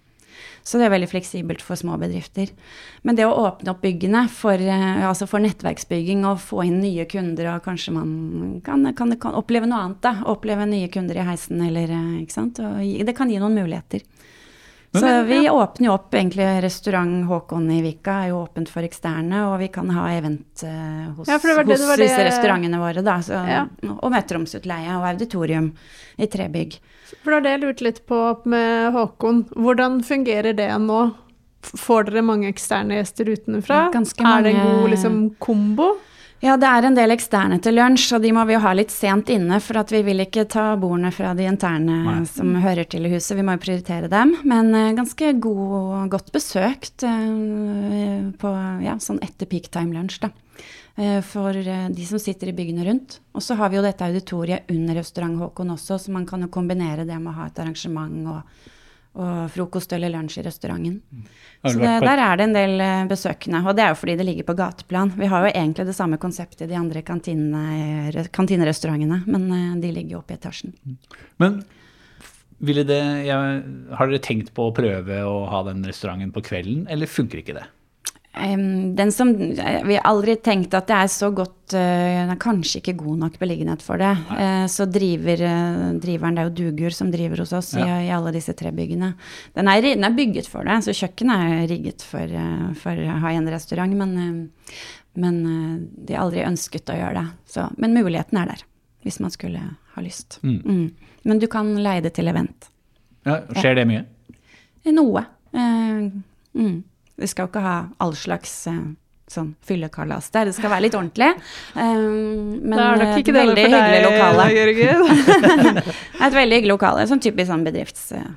Så 0.63 0.79
det 0.79 0.87
er 0.87 0.93
veldig 0.93 1.09
fleksibelt 1.11 1.63
for 1.65 1.79
små 1.81 1.97
bedrifter. 2.01 2.51
Men 3.07 3.17
det 3.19 3.27
å 3.27 3.37
åpne 3.47 3.73
opp 3.73 3.81
byggene 3.83 4.27
for, 4.33 4.55
eh, 4.61 5.05
altså 5.09 5.29
for 5.31 5.43
nettverksbygging 5.45 6.27
og 6.29 6.43
få 6.45 6.67
inn 6.67 6.81
nye 6.83 7.07
kunder, 7.11 7.55
og 7.55 7.65
kanskje 7.65 7.95
man 7.97 8.61
kan, 8.65 8.85
kan, 8.95 9.17
kan 9.21 9.39
oppleve 9.39 9.69
noe 9.71 9.81
annet, 9.87 10.03
da. 10.05 10.15
Oppleve 10.31 10.69
nye 10.69 10.91
kunder 10.93 11.19
i 11.19 11.27
heisen, 11.27 11.63
eller 11.65 11.91
eh, 11.91 12.11
ikke 12.25 12.37
sant. 12.37 12.61
Og 12.61 13.07
det 13.09 13.17
kan 13.17 13.31
gi 13.33 13.41
noen 13.41 13.57
muligheter. 13.59 14.05
Men- 14.93 15.03
Så 15.03 15.23
vi 15.27 15.39
vi 15.41 15.51
åpner 15.51 15.87
jo 15.87 15.93
opp 15.93 16.15
egentlig 16.15 16.47
restaurant 16.63 17.27
Håkon 17.29 17.71
i 17.71 17.83
Vika, 17.83 18.25
er 18.25 18.29
jo 18.31 18.39
åpent 18.47 18.69
for 18.73 18.81
eksterne, 18.83 19.43
og 19.53 19.59
vi 19.61 19.69
kan 19.69 19.91
ha 19.91 20.07
event 20.17 20.63
uh, 20.65 21.13
hos, 21.15 21.29
Ja, 21.29 21.37
det 21.39 21.43
det- 21.67 21.77
hos 21.79 21.97
det 21.97 21.99
disse 22.09 22.25
restaurantene 22.25 22.79
våre, 22.81 23.03
da. 23.05 23.19
Så, 23.21 23.35
Ja. 23.47 23.67
Og 24.03 24.11
møteromsutleie 24.11 24.97
og 24.97 25.05
auditorium 25.05 25.73
i 26.19 26.27
tre 26.27 26.49
bygg. 26.49 26.79
For 27.23 27.31
det 27.31 27.35
var 27.35 27.41
det 27.41 27.51
jeg 27.61 27.61
lurte 27.61 27.83
litt 27.85 28.07
på 28.07 28.47
med 28.47 28.93
Håkon. 28.95 29.45
Hvordan 29.55 30.01
fungerer 30.03 30.57
det 30.57 30.71
nå? 30.81 31.15
Får 31.63 32.05
dere 32.07 32.23
mange 32.23 32.49
eksterne 32.49 32.95
gjester 32.97 33.27
utenfra? 33.27 33.91
Ganske 33.93 34.25
Er 34.25 34.43
det 34.43 34.55
en 34.55 34.63
god 34.63 34.91
liksom, 34.91 35.37
kombo? 35.39 35.97
Ja, 36.39 36.55
det 36.55 36.69
er 36.71 36.87
en 36.87 36.95
del 36.95 37.11
eksterne 37.11 37.57
til 37.63 37.75
lunsj, 37.75 38.13
og 38.15 38.23
de 38.23 38.31
må 38.35 38.45
vi 38.47 38.55
jo 38.55 38.63
ha 38.63 38.71
litt 38.77 38.93
sent 38.95 39.31
inne, 39.35 39.59
for 39.59 39.81
vi 39.91 40.05
vil 40.07 40.23
ikke 40.23 40.45
ta 40.47 40.69
bordene 40.79 41.11
fra 41.15 41.33
de 41.35 41.49
interne 41.51 41.97
Nei. 42.05 42.19
som 42.31 42.53
hører 42.63 42.87
til 42.87 43.09
i 43.09 43.11
huset. 43.11 43.35
Vi 43.35 43.43
må 43.43 43.57
jo 43.57 43.65
prioritere 43.65 44.11
dem. 44.13 44.37
Men 44.47 44.71
eh, 44.71 44.93
ganske 44.95 45.33
god, 45.43 46.07
godt 46.13 46.31
besøkt 46.35 47.03
eh, 47.03 48.29
på 48.39 48.53
ja, 48.87 48.95
sånn 49.03 49.19
etter 49.27 49.51
peak 49.51 49.67
time 49.75 49.99
lunsj, 49.99 50.21
da. 50.29 50.31
Eh, 50.95 51.19
For 51.27 51.59
de 51.59 52.07
som 52.07 52.23
sitter 52.23 52.53
i 52.53 52.55
byggene 52.55 52.87
rundt. 52.87 53.19
Og 53.35 53.43
så 53.43 53.59
har 53.59 53.75
vi 53.75 53.81
jo 53.81 53.87
dette 53.87 54.07
auditoriet 54.07 54.71
under 54.71 55.03
restaurant 55.03 55.43
Håkon 55.43 55.75
også, 55.75 55.99
så 55.99 56.15
man 56.15 56.27
kan 56.27 56.47
jo 56.47 56.53
kombinere 56.55 57.03
det 57.09 57.19
med 57.19 57.33
å 57.35 57.39
ha 57.41 57.51
et 57.51 57.59
arrangement 57.65 58.31
og, 58.31 58.69
og 59.19 59.51
frokost 59.55 59.93
eller 59.97 60.13
lunsj 60.15 60.39
i 60.41 60.45
restauranten. 60.47 60.99
Så 61.65 61.75
det, 61.81 61.95
der 62.05 62.23
er 62.23 62.39
det 62.39 62.47
en 62.47 62.55
del 62.55 62.83
eh, 62.85 63.07
besøkende, 63.11 63.65
og 63.67 63.75
det 63.77 63.85
er 63.85 63.93
jo 63.93 63.99
fordi 63.99 64.15
det 64.21 64.27
ligger 64.29 64.47
på 64.47 64.57
gateplan. 64.59 65.11
Vi 65.19 65.31
har 65.31 65.47
jo 65.47 65.51
egentlig 65.51 65.89
det 65.89 65.97
samme 65.99 66.21
konseptet 66.23 66.67
i 66.67 66.71
de 66.71 66.79
andre 66.79 67.03
kantine, 67.07 67.65
kantinerestaurantene, 68.35 69.25
men 69.27 69.49
eh, 69.57 69.73
de 69.83 69.91
ligger 69.97 70.17
jo 70.17 70.23
oppe 70.23 70.37
i 70.37 70.39
etasjen. 70.39 70.77
Men 71.43 71.61
ville 72.59 72.83
det, 72.87 73.01
jeg, 73.29 73.59
har 73.99 74.11
dere 74.11 74.23
tenkt 74.23 74.55
på 74.55 74.69
å 74.69 74.75
prøve 74.75 75.19
å 75.27 75.43
ha 75.51 75.65
den 75.69 75.83
restauranten 75.87 76.33
på 76.35 76.43
kvelden, 76.47 76.87
eller 76.91 77.11
funker 77.11 77.43
ikke 77.43 77.59
det? 77.59 77.67
Den 78.39 79.11
som, 79.13 79.33
eh, 79.35 79.83
vi 79.85 79.97
har 79.97 80.05
aldri 80.07 80.37
tenkt 80.37 80.75
at 80.75 80.87
det 80.87 80.95
er 80.95 81.09
så 81.11 81.31
godt 81.35 81.75
eh, 81.75 82.23
Den 82.23 82.31
er 82.31 82.39
kanskje 82.41 82.79
ikke 82.81 82.95
god 83.01 83.19
nok 83.25 83.39
beliggenhet 83.41 83.83
for 83.83 83.99
det. 83.99 84.13
Nei. 84.31 84.67
så 84.71 84.87
driver, 84.87 85.43
eh, 85.43 85.99
driveren, 85.99 86.37
det 86.37 86.45
er 86.45 86.49
jo 86.49 86.57
Dugur 86.61 86.95
som 86.95 87.11
driver 87.11 87.43
hos 87.43 87.53
oss 87.53 87.75
i, 87.75 87.83
Ja. 87.83 87.99
i 88.05 88.13
alle 88.15 88.33
disse 88.33 88.55
tre 88.57 88.71
byggene. 88.71 89.15
Den 89.55 89.69
er, 89.69 89.83
den 89.83 90.05
er 90.05 90.15
bygget 90.15 90.47
for 90.47 90.63
det, 90.65 90.79
så 90.87 90.95
kjøkkenet 90.95 91.45
er 91.49 91.69
rigget 91.69 92.03
for, 92.03 92.23
eh, 92.23 92.73
for 92.79 92.95
high-end-restaurant. 92.95 93.95
Men, 93.99 94.17
eh, 94.17 94.75
men 95.17 95.41
eh, 95.47 96.05
de 96.07 96.15
har 96.15 96.25
aldri 96.25 96.45
ønsket 96.47 96.95
å 96.95 96.99
gjøre 96.99 97.15
det. 97.23 97.27
Så, 97.47 97.69
men 97.77 97.97
muligheten 97.97 98.39
er 98.39 98.53
der, 98.55 98.63
hvis 99.05 99.21
man 99.21 99.35
skulle 99.35 99.61
ha 99.95 100.03
lyst. 100.05 100.39
Mm. 100.43 100.61
Mm. 100.63 100.91
Men 101.25 101.39
du 101.43 101.49
kan 101.51 101.75
leie 101.83 102.01
det 102.05 102.15
til 102.15 102.29
event. 102.31 102.71
Ja, 103.27 103.41
skjer 103.59 103.75
det 103.81 103.89
mye? 103.91 104.05
Noe. 104.89 105.25
Uh, 105.53 106.09
mm. 106.55 106.77
Vi 107.19 107.27
skal 107.27 107.47
jo 107.47 107.51
ikke 107.53 107.63
ha 107.65 107.77
all 108.03 108.15
slags 108.19 108.55
eh, 108.71 108.83
sånn 109.33 109.53
fyllekalas 109.67 110.31
der. 110.35 110.49
Det 110.49 110.57
skal 110.57 110.73
være 110.73 110.87
litt 110.87 110.97
ordentlig. 110.99 111.31
Um, 111.75 112.59
men 112.65 112.75
det 112.75 112.85
er 112.85 113.01
nok 113.03 113.07
eh, 113.07 113.23
ikke 113.23 113.35
det 113.35 113.45
veldig 113.45 113.65
for 113.65 113.75
deg, 113.75 113.79
hyggelig 113.79 114.03
lokale. 114.09 114.51
Jørgen. 114.57 115.81
Et 116.27 116.37
veldig 116.41 116.61
hyggelig 116.61 116.75
lokale. 116.75 117.07
Sånn 117.11 117.25
typisk 117.25 117.51
sånn 117.53 117.65
bedriftsevent. 117.67 118.37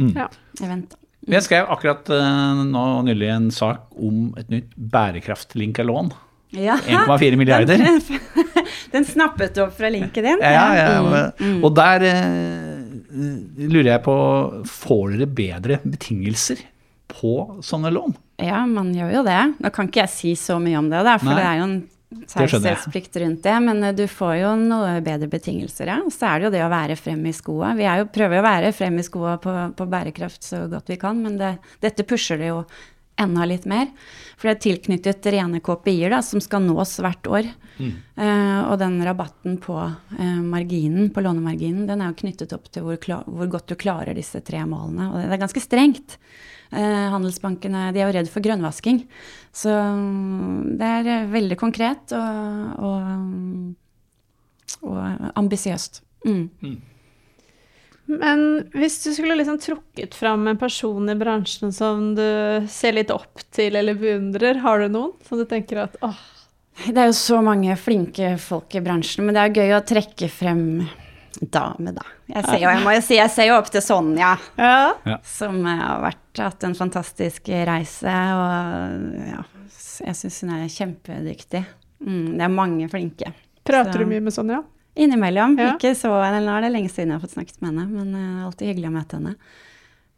Mm. 0.00 0.12
Ja. 0.18 0.28
Jeg 1.34 1.46
skrev 1.46 1.70
akkurat 1.72 2.10
uh, 2.12 2.62
nå 2.68 2.84
nylig 3.06 3.30
en 3.32 3.48
sak 3.54 3.86
om 3.96 4.34
et 4.40 4.50
nytt 4.52 4.74
bærekraftlinka 4.76 5.86
lån. 5.86 6.10
Ja. 6.60 6.76
1,4 6.84 7.36
milliarder. 7.40 7.80
Den 8.92 9.06
snappet 9.14 9.56
du 9.56 9.64
opp 9.64 9.74
fra 9.78 9.90
linken 9.92 10.26
din? 10.26 10.44
Ja, 10.44 10.68
ja, 10.76 10.90
ja. 10.98 11.24
mm. 11.40 11.62
Og 11.64 11.72
der 11.78 12.04
uh, 12.10 12.84
lurer 13.64 13.94
jeg 13.94 14.04
på, 14.04 14.16
får 14.68 15.16
dere 15.16 15.30
bedre 15.40 15.80
betingelser 15.82 16.62
på 17.14 17.34
sånne 17.64 17.92
lån? 17.94 18.14
Ja, 18.42 18.64
man 18.66 18.92
gjør 18.94 19.20
jo 19.20 19.24
det. 19.26 19.40
Nå 19.62 19.70
kan 19.74 19.90
ikke 19.90 20.04
jeg 20.04 20.14
si 20.14 20.32
så 20.38 20.58
mye 20.62 20.78
om 20.80 20.90
det, 20.92 21.02
da, 21.06 21.18
for 21.22 21.30
Nei. 21.32 21.40
det 21.40 21.48
er 21.50 21.60
jo 21.60 21.66
en 21.68 21.76
taushetsplikt 22.30 23.16
rundt 23.22 23.42
det. 23.46 23.54
Men 23.66 23.82
eh, 23.82 23.94
du 23.96 24.04
får 24.10 24.34
jo 24.40 24.54
noe 24.60 24.96
bedre 25.04 25.28
betingelser, 25.30 25.90
ja. 25.92 26.00
Så 26.12 26.30
er 26.30 26.40
det 26.40 26.48
jo 26.48 26.54
det 26.56 26.64
å 26.66 26.72
være 26.72 26.98
frem 27.00 27.22
i 27.30 27.34
skoa. 27.36 27.74
Vi 27.78 27.86
er 27.88 28.02
jo, 28.02 28.10
prøver 28.14 28.38
jo 28.38 28.44
å 28.44 28.48
være 28.48 28.72
frem 28.76 28.98
i 29.00 29.06
skoa 29.06 29.36
på, 29.42 29.54
på 29.76 29.88
bærekraft 29.90 30.46
så 30.46 30.64
godt 30.72 30.90
vi 30.92 30.98
kan, 31.00 31.22
men 31.22 31.38
det, 31.40 31.56
dette 31.84 32.06
pusher 32.08 32.40
det 32.40 32.50
jo 32.52 32.64
enda 33.20 33.44
litt 33.46 33.66
mer. 33.70 33.90
For 34.34 34.50
det 34.50 34.56
er 34.56 34.64
tilknyttet 34.64 35.28
rene 35.30 35.60
KPI-er 35.62 36.16
som 36.26 36.42
skal 36.42 36.64
nås 36.64 36.96
hvert 37.02 37.28
år. 37.30 37.50
Eh, 37.78 38.60
og 38.68 38.78
den 38.80 38.98
rabatten 39.06 39.58
på 39.62 39.76
eh, 39.84 40.40
marginen, 40.42 41.10
på 41.14 41.22
lånemarginen, 41.24 41.86
den 41.90 42.02
er 42.02 42.10
jo 42.10 42.18
knyttet 42.24 42.54
opp 42.56 42.66
til 42.74 42.86
hvor, 42.86 42.98
hvor 43.26 43.52
godt 43.54 43.70
du 43.70 43.78
klarer 43.78 44.18
disse 44.18 44.42
tre 44.46 44.64
målene. 44.66 45.10
Og 45.12 45.22
det 45.22 45.30
er 45.30 45.44
ganske 45.46 45.62
strengt. 45.62 46.18
Eh, 46.74 47.06
handelsbankene 47.14 47.92
de 47.94 48.02
er 48.02 48.08
jo 48.08 48.16
redd 48.18 48.30
for 48.32 48.44
grønnvasking. 48.44 49.04
Så 49.54 49.70
mm, 49.70 50.74
det 50.80 50.88
er 50.98 51.12
eh, 51.12 51.30
veldig 51.30 51.58
konkret 51.60 52.14
og, 52.16 52.82
og, 52.90 53.04
og 54.90 55.30
ambisiøst. 55.38 56.02
Mm. 56.26 56.48
Men 58.04 58.40
hvis 58.74 58.98
du 59.04 59.14
skulle 59.16 59.36
liksom 59.38 59.58
trukket 59.62 60.16
fram 60.16 60.48
en 60.50 60.58
person 60.60 61.08
i 61.08 61.16
bransjen 61.16 61.72
som 61.72 62.10
du 62.18 62.26
ser 62.68 62.98
litt 62.98 63.12
opp 63.14 63.40
til 63.54 63.78
eller 63.80 63.96
beundrer, 63.96 64.60
har 64.64 64.82
du 64.82 64.92
noen 64.92 65.14
som 65.24 65.40
du 65.40 65.46
tenker 65.48 65.86
at 65.86 65.96
åh, 66.04 66.18
Det 66.84 66.98
er 66.98 67.08
jo 67.08 67.16
så 67.16 67.40
mange 67.44 67.76
flinke 67.80 68.34
folk 68.42 68.74
i 68.76 68.84
bransjen, 68.84 69.24
men 69.24 69.36
det 69.36 69.46
er 69.46 69.56
gøy 69.62 69.78
å 69.78 69.86
trekke 69.86 70.28
frem 70.32 70.84
dame, 71.40 71.92
da. 71.96 72.02
Jeg 72.28 72.44
ser 72.44 72.58
jo, 72.62 72.68
jeg 72.70 72.82
må 72.84 72.92
jo 72.94 73.00
si, 73.04 73.14
jeg 73.18 73.30
ser 73.30 73.48
jo 73.50 73.56
opp 73.58 73.70
til 73.74 73.82
Sonja, 73.84 74.34
ja. 74.58 75.18
som 75.26 75.58
eh, 75.66 75.80
har 75.80 76.02
vært, 76.04 76.20
hatt 76.42 76.64
en 76.68 76.74
fantastisk 76.78 77.48
reise. 77.68 78.14
Og 78.38 79.18
ja, 79.30 79.42
jeg 80.06 80.16
syns 80.20 80.40
hun 80.44 80.54
er 80.56 80.68
kjempedyktig. 80.72 81.64
Mm, 82.04 82.24
det 82.38 82.46
er 82.46 82.52
mange 82.52 82.88
flinke. 82.92 83.32
Prater 83.64 83.92
Så- 83.92 83.98
du 84.04 84.06
mye 84.10 84.20
med 84.20 84.32
Sonja? 84.36 84.62
Innimellom. 84.94 85.56
Ja. 85.58 85.72
Ikke 85.74 85.90
så, 85.98 86.10
eller 86.22 86.40
Nå 86.44 86.52
er 86.54 86.60
det 86.68 86.72
lenge 86.72 86.90
siden 86.92 87.10
jeg 87.10 87.18
har 87.18 87.22
fått 87.24 87.34
snakket 87.34 87.56
med 87.64 87.72
henne, 87.72 87.86
men 87.90 88.12
det 88.14 88.20
er 88.22 88.44
alltid 88.46 88.68
hyggelig 88.70 88.90
å 88.90 88.94
møte 88.94 89.16
henne. 89.18 89.32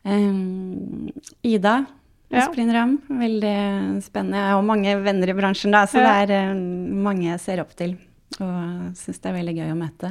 Um, 0.04 1.10
Ida 1.42 1.86
Ja. 2.28 2.40
Espelin 2.42 2.72
Ramm, 2.74 2.96
veldig 3.06 4.02
spennende. 4.02 4.36
Jeg 4.42 4.50
har 4.56 4.62
mange 4.66 4.94
venner 5.04 5.30
i 5.30 5.34
bransjen, 5.38 5.70
da, 5.72 5.84
så 5.86 6.00
Ja. 6.02 6.24
det 6.26 6.34
er 6.34 6.50
um, 6.52 7.02
mange 7.04 7.22
jeg 7.30 7.40
ser 7.40 7.60
opp 7.62 7.70
til. 7.78 7.96
Og 8.40 8.96
syns 8.98 9.20
det 9.22 9.30
er 9.30 9.36
veldig 9.38 9.54
gøy 9.56 9.70
å 9.72 9.78
møte. 9.78 10.10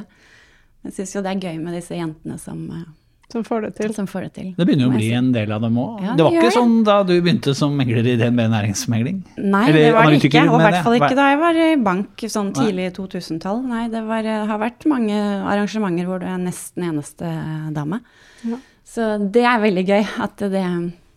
Jeg 0.86 0.94
syns 1.00 1.16
jo 1.16 1.24
det 1.26 1.34
er 1.34 1.50
gøy 1.50 1.58
med 1.62 1.76
disse 1.76 1.98
jentene 1.98 2.38
som, 2.40 2.62
uh, 2.70 2.84
Som 3.32 3.44
får 3.46 3.66
det 3.66 3.70
til. 3.80 3.94
som 3.94 4.06
får 4.06 4.26
det 4.26 4.32
til. 4.36 4.50
Det 4.56 4.66
begynner 4.66 4.86
jo 4.86 4.90
å 4.92 4.96
bli 4.96 5.08
en 5.18 5.32
del 5.34 5.52
av 5.52 5.64
dem 5.66 5.78
òg. 5.82 6.02
Ja, 6.04 6.14
det 6.18 6.26
var 6.26 6.36
ikke 6.36 6.44
det. 6.46 6.52
sånn 6.54 6.76
da 6.86 6.98
du 7.02 7.14
begynte 7.14 7.54
som 7.58 7.74
megler 7.78 8.06
i 8.06 8.16
DNB 8.20 8.44
Næringsmegling? 8.52 9.18
Nei, 9.38 9.64
Eller 9.68 9.80
det 9.80 9.94
var 9.96 10.10
det 10.10 10.20
ikke. 10.22 10.44
Og 10.46 10.60
i 10.60 10.68
hvert 10.68 10.84
fall 10.86 10.98
ikke 11.00 11.16
da 11.18 11.30
jeg 11.32 11.40
var 11.42 11.58
i 11.64 11.70
bank 11.88 12.26
sånn 12.36 12.52
tidlig 12.54 12.92
2000-tall. 13.00 13.64
Nei, 13.66 13.88
det 13.90 14.04
var, 14.06 14.30
har 14.52 14.62
vært 14.62 14.86
mange 14.86 15.18
arrangementer 15.42 16.06
hvor 16.06 16.22
du 16.22 16.28
er 16.30 16.38
nesten 16.38 16.86
eneste 16.86 17.32
dame. 17.74 18.00
Ja. 18.46 18.62
Så 18.86 19.16
det 19.18 19.42
er 19.42 19.58
veldig 19.64 19.84
gøy 19.90 20.06
at 20.22 20.46
det 20.54 20.68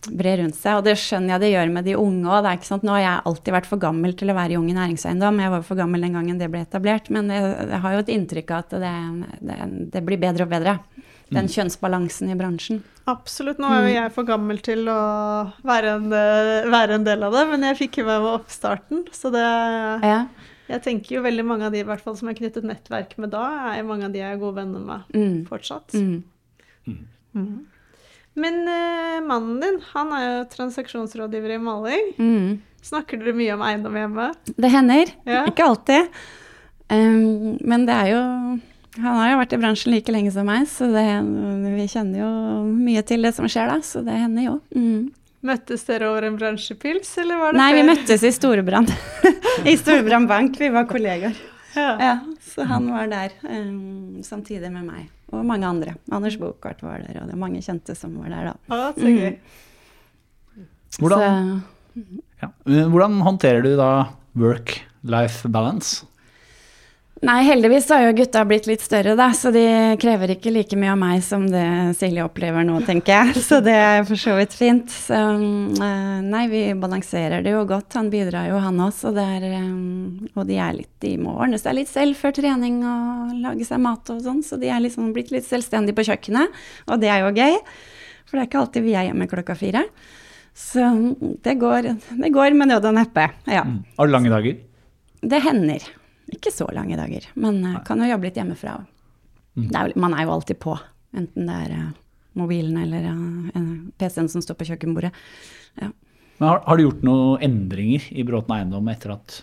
brer 0.08 0.38
rundt 0.40 0.56
seg. 0.56 0.78
Og 0.80 0.84
det 0.86 0.94
skjønner 1.00 1.34
jeg 1.36 1.40
det 1.44 1.50
gjør 1.52 1.72
med 1.74 1.84
de 1.84 1.96
unge 2.00 2.24
òg. 2.30 2.48
Nå 2.82 2.94
har 2.94 3.02
jeg 3.04 3.22
alltid 3.28 3.52
vært 3.56 3.66
for 3.68 3.82
gammel 3.82 4.14
til 4.16 4.30
å 4.32 4.36
være 4.38 4.52
i 4.56 4.58
Ung 4.60 4.70
i 4.70 4.76
næringseiendom. 4.76 5.40
Jeg 5.44 5.50
var 5.50 5.62
for 5.66 5.76
gammel 5.76 6.00
den 6.06 6.16
gangen 6.16 6.38
det 6.40 6.50
ble 6.50 6.62
etablert. 6.64 7.10
Men 7.10 7.28
jeg, 7.28 7.42
jeg 7.70 7.80
har 7.84 7.92
jo 7.96 8.02
et 8.04 8.12
inntrykk 8.16 8.50
av 8.56 8.64
at 8.64 8.70
det, 8.80 8.94
det, 9.50 9.58
det 9.96 10.04
blir 10.06 10.20
bedre 10.22 10.46
og 10.48 10.52
bedre. 10.54 10.78
Den 11.30 11.46
kjønnsbalansen 11.46 12.30
i 12.32 12.34
bransjen. 12.34 12.80
Absolutt. 13.06 13.60
Nå 13.62 13.68
er 13.70 13.84
jo 13.86 13.92
jeg 13.94 14.12
for 14.16 14.26
gammel 14.26 14.58
til 14.66 14.88
å 14.90 14.96
være 15.62 15.92
en, 16.00 16.08
være 16.72 16.96
en 16.98 17.04
del 17.06 17.22
av 17.22 17.36
det, 17.36 17.44
men 17.52 17.68
jeg 17.68 17.78
fikk 17.84 18.00
jo 18.02 18.06
med 18.08 18.26
oppstarten. 18.32 19.04
Så 19.14 19.30
det 19.34 19.44
Ja. 19.44 20.24
Jeg 20.70 20.82
tenker 20.84 21.16
jo 21.16 21.22
veldig 21.24 21.42
mange 21.46 21.66
av 21.66 21.72
de 21.74 21.80
i 21.82 21.86
hvert 21.86 21.98
fall 22.02 22.14
som 22.14 22.28
jeg 22.28 22.36
har 22.36 22.40
knyttet 22.44 22.66
nettverk 22.66 23.16
med 23.18 23.32
da, 23.32 23.72
er 23.74 23.82
mange 23.82 24.04
av 24.06 24.12
de 24.14 24.20
jeg 24.20 24.36
er 24.36 24.38
gode 24.38 24.54
venner 24.60 24.78
med 24.86 25.00
Mm. 25.14 25.40
fortsatt. 25.48 25.90
Mm. 25.94 27.66
Men 28.38 28.60
uh, 28.68 29.20
mannen 29.26 29.60
din, 29.62 29.78
han 29.92 30.12
er 30.14 30.26
jo 30.26 30.42
transaksjonsrådgiver 30.54 31.56
i 31.56 31.62
maling. 31.62 32.10
Mm. 32.18 32.58
Snakker 32.82 33.20
dere 33.20 33.36
mye 33.36 33.54
om 33.56 33.64
eiendom 33.66 33.96
hjemme? 33.98 34.30
Det 34.56 34.72
hender. 34.72 35.14
Ja. 35.28 35.44
Ikke 35.50 35.66
alltid. 35.66 36.20
Um, 36.90 37.56
men 37.60 37.84
det 37.86 37.94
er 37.94 38.08
jo 38.10 38.20
Han 38.98 39.14
har 39.14 39.28
jo 39.30 39.36
vært 39.38 39.52
i 39.54 39.58
bransjen 39.60 39.92
like 39.94 40.10
lenge 40.10 40.32
som 40.34 40.48
meg, 40.48 40.64
så 40.66 40.88
det, 40.90 41.04
vi 41.76 41.84
kjenner 41.92 42.24
jo 42.24 42.30
mye 42.66 43.04
til 43.06 43.22
det 43.22 43.30
som 43.36 43.46
skjer 43.46 43.70
da. 43.70 43.76
Så 43.86 44.02
det 44.06 44.16
hender 44.18 44.48
jo. 44.48 44.56
Mm. 44.74 45.10
Møttes 45.46 45.86
dere 45.86 46.10
over 46.10 46.26
en 46.26 46.34
bransjepils, 46.36 47.12
eller 47.22 47.38
var 47.40 47.54
det 47.54 47.60
Nei, 47.62 47.70
vi 47.78 47.84
møttes 47.86 48.24
i 48.26 48.32
Storebrand. 48.34 48.90
I 49.70 49.76
Storebrand 49.80 50.28
Bank. 50.28 50.58
Vi 50.60 50.68
var 50.74 50.88
kollegaer. 50.90 51.38
Ja. 51.76 51.94
Ja, 52.02 52.18
så 52.42 52.66
han 52.66 52.90
var 52.90 53.06
der 53.08 53.36
um, 53.46 54.20
samtidig 54.26 54.72
med 54.74 54.84
meg. 54.90 55.06
Og 55.30 55.44
mange 55.46 55.66
andre. 55.68 55.94
Anders 56.10 56.36
Bokart 56.40 56.82
var 56.82 57.02
der, 57.04 57.20
og 57.22 57.28
det 57.28 57.34
er 57.36 57.40
mange 57.40 57.62
kjente 57.62 57.94
som 57.98 58.16
var 58.18 58.32
der 58.32 58.50
da. 58.50 58.54
Ah, 58.74 58.92
så 58.96 59.10
gøy. 59.14 59.36
Hvordan, 60.98 61.62
ja. 62.42 62.48
Hvordan 62.66 63.20
håndterer 63.22 63.62
du 63.62 63.76
da 63.78 63.90
work-life 64.38 65.48
balance? 65.48 66.06
Nei, 67.20 67.42
heldigvis 67.44 67.84
har 67.92 68.06
jo 68.06 68.12
gutta 68.16 68.46
blitt 68.48 68.64
litt 68.64 68.80
større, 68.80 69.12
da, 69.12 69.26
så 69.36 69.50
de 69.52 69.62
krever 70.00 70.30
ikke 70.32 70.52
like 70.54 70.76
mye 70.80 70.94
av 70.94 70.96
meg 71.02 71.18
som 71.20 71.42
det 71.52 71.64
Silje 71.98 72.24
opplever 72.24 72.64
nå, 72.64 72.78
tenker 72.86 73.12
jeg. 73.12 73.34
Så 73.50 73.58
det 73.60 73.74
er 73.76 74.06
for 74.08 74.16
så 74.16 74.38
vidt 74.38 74.56
fint. 74.56 74.88
Så 74.88 75.18
eh, 75.18 76.14
nei, 76.24 76.46
vi 76.48 76.62
balanserer 76.80 77.44
det 77.44 77.52
jo 77.52 77.66
godt. 77.68 77.92
Han 77.98 78.08
bidrar 78.12 78.48
jo, 78.48 78.56
han 78.64 78.80
også. 78.86 79.12
Det 79.12 79.26
er, 79.36 79.44
eh, 79.58 80.32
og 80.32 80.48
de 80.48 80.56
er 80.64 80.78
litt 80.78 80.88
De 81.04 81.12
må 81.20 81.36
ordne 81.36 81.60
seg 81.60 81.76
litt 81.76 81.92
selv 81.92 82.16
før 82.16 82.32
trening 82.40 82.80
og 82.88 83.36
lage 83.44 83.68
seg 83.68 83.84
mat 83.84 84.14
og 84.16 84.24
sånn, 84.24 84.40
så 84.46 84.56
de 84.60 84.72
er 84.72 84.80
liksom 84.80 85.12
blitt 85.12 85.34
litt 85.34 85.44
selvstendige 85.44 86.00
på 86.00 86.08
kjøkkenet. 86.08 86.56
Og 86.88 87.04
det 87.04 87.12
er 87.12 87.26
jo 87.26 87.36
gøy, 87.36 87.60
for 88.24 88.38
det 88.38 88.46
er 88.46 88.52
ikke 88.52 88.64
alltid 88.64 88.88
vi 88.88 88.96
er 88.96 89.10
hjemme 89.10 89.28
klokka 89.28 89.60
fire. 89.60 89.84
Så 90.56 90.88
det 91.44 91.60
går, 91.60 91.92
det 92.16 92.32
går 92.32 92.56
med 92.56 92.72
nød 92.72 92.88
og 92.94 92.96
neppe. 92.96 93.28
Ja. 93.44 93.68
Mm. 93.68 93.82
Har 94.00 94.08
du 94.08 94.16
lange 94.16 94.32
dager? 94.32 94.62
Det 95.20 95.44
hender. 95.44 95.90
Ikke 96.30 96.52
så 96.54 96.68
lange 96.74 96.98
dager, 96.98 97.26
men 97.34 97.60
uh, 97.66 97.80
kan 97.86 98.00
jo 98.02 98.10
jobbe 98.10 98.28
litt 98.28 98.38
hjemmefra. 98.38 98.78
Er, 99.60 99.92
man 99.98 100.14
er 100.14 100.24
jo 100.24 100.34
alltid 100.36 100.60
på, 100.62 100.76
enten 101.16 101.50
det 101.50 101.56
er 101.66 101.74
uh, 101.74 101.92
mobilen 102.38 102.78
eller 102.84 103.10
uh, 103.10 103.64
PC-en 103.98 104.30
som 104.30 104.44
står 104.44 104.58
på 104.60 104.70
kjøkkenbordet. 104.70 105.12
Men 105.80 106.48
har, 106.48 106.62
har 106.64 106.78
du 106.78 106.86
gjort 106.86 107.02
noen 107.04 107.42
endringer 107.44 108.06
i 108.14 108.24
Bråten 108.24 108.54
eiendom 108.56 108.88
etter 108.92 109.16
at 109.18 109.40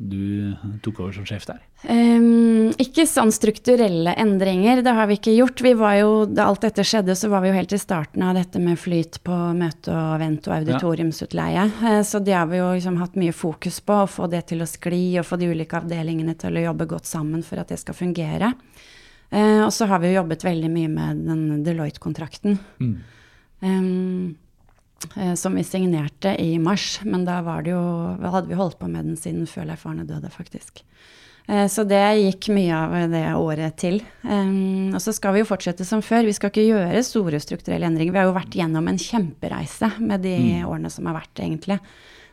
du 0.00 0.54
tok 0.80 1.02
over 1.02 1.12
som 1.12 1.26
sjef 1.28 1.44
der? 1.44 1.58
Um, 1.84 2.70
ikke 2.80 3.04
sånn 3.08 3.32
strukturelle 3.32 4.14
endringer, 4.20 4.80
det 4.84 4.94
har 4.96 5.10
vi 5.10 5.18
ikke 5.18 5.34
gjort. 5.36 5.60
Vi 5.64 5.72
var 5.76 5.98
jo, 5.98 6.10
Da 6.24 6.46
alt 6.48 6.64
dette 6.64 6.84
skjedde, 6.86 7.16
så 7.16 7.28
var 7.28 7.44
vi 7.44 7.50
jo 7.50 7.58
helt 7.58 7.74
i 7.76 7.80
starten 7.80 8.24
av 8.24 8.38
dette 8.38 8.62
med 8.62 8.80
flyt 8.80 9.20
på 9.26 9.36
møte 9.56 9.92
og 9.92 10.14
vent 10.22 10.48
og 10.48 10.56
auditoriumsutleie. 10.56 11.66
Ja. 11.68 12.00
Så 12.06 12.22
det 12.24 12.36
har 12.36 12.48
vi 12.48 12.62
jo 12.62 12.70
liksom 12.72 12.96
hatt 13.02 13.20
mye 13.20 13.36
fokus 13.36 13.82
på, 13.84 14.02
å 14.04 14.08
få 14.08 14.30
det 14.32 14.46
til 14.52 14.64
å 14.64 14.68
skli 14.68 15.04
og 15.20 15.28
få 15.28 15.36
de 15.40 15.52
ulike 15.52 15.82
avdelingene 15.82 16.36
til 16.40 16.56
å 16.56 16.66
jobbe 16.70 16.88
godt 16.94 17.10
sammen 17.10 17.44
for 17.44 17.60
at 17.60 17.72
det 17.72 17.80
skal 17.82 17.98
fungere. 17.98 18.54
Uh, 19.30 19.66
og 19.66 19.72
så 19.76 19.86
har 19.86 20.00
vi 20.00 20.10
jo 20.10 20.22
jobbet 20.22 20.48
veldig 20.48 20.70
mye 20.72 20.90
med 20.90 21.26
den 21.28 21.64
Deloitte-kontrakten. 21.66 22.56
Mm. 22.80 22.94
Um, 23.60 24.38
som 25.34 25.54
vi 25.56 25.64
signerte 25.64 26.34
i 26.42 26.58
mars, 26.60 27.00
men 27.08 27.24
da 27.24 27.38
var 27.42 27.64
det 27.64 27.72
jo, 27.72 27.80
hadde 28.20 28.50
vi 28.50 28.58
holdt 28.58 28.76
på 28.78 28.88
med 28.90 29.08
den 29.08 29.16
siden 29.16 29.48
før 29.48 29.70
Leif 29.70 29.86
Arne 29.88 30.04
døde, 30.08 30.28
faktisk. 30.34 30.82
Uh, 31.50 31.66
så 31.70 31.84
det 31.88 32.02
gikk 32.20 32.50
mye 32.54 32.76
av 32.76 32.94
det 33.10 33.24
året 33.34 33.78
til. 33.80 33.98
Um, 34.22 34.92
og 34.94 35.00
så 35.02 35.14
skal 35.16 35.34
vi 35.34 35.42
jo 35.42 35.48
fortsette 35.48 35.86
som 35.88 36.04
før. 36.04 36.28
Vi 36.28 36.36
skal 36.36 36.52
ikke 36.52 36.68
gjøre 36.68 37.02
store 37.06 37.40
strukturelle 37.42 37.88
endringer. 37.88 38.14
Vi 38.14 38.22
har 38.22 38.28
jo 38.28 38.36
vært 38.36 38.56
gjennom 38.60 38.90
en 38.90 39.00
kjempereise 39.00 39.94
med 39.98 40.22
de 40.26 40.36
mm. 40.38 40.70
årene 40.70 40.92
som 40.92 41.10
har 41.10 41.18
vært, 41.18 41.34
egentlig. 41.42 41.80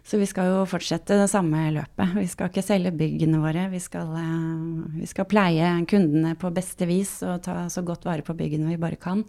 Så 0.08 0.20
vi 0.22 0.28
skal 0.30 0.48
jo 0.48 0.60
fortsette 0.70 1.18
det 1.20 1.28
samme 1.28 1.66
løpet. 1.76 2.14
Vi 2.16 2.28
skal 2.32 2.52
ikke 2.52 2.64
selge 2.64 2.94
byggene 2.96 3.42
våre. 3.44 3.66
Vi 3.74 3.82
skal, 3.84 4.14
eh, 4.16 5.00
vi 5.02 5.10
skal 5.10 5.28
pleie 5.28 5.74
kundene 5.90 6.32
på 6.40 6.54
beste 6.56 6.88
vis 6.88 7.18
og 7.28 7.42
ta 7.44 7.66
så 7.74 7.84
godt 7.84 8.08
vare 8.08 8.24
på 8.24 8.38
byggene 8.38 8.70
vi 8.72 8.80
bare 8.80 9.00
kan. 9.02 9.26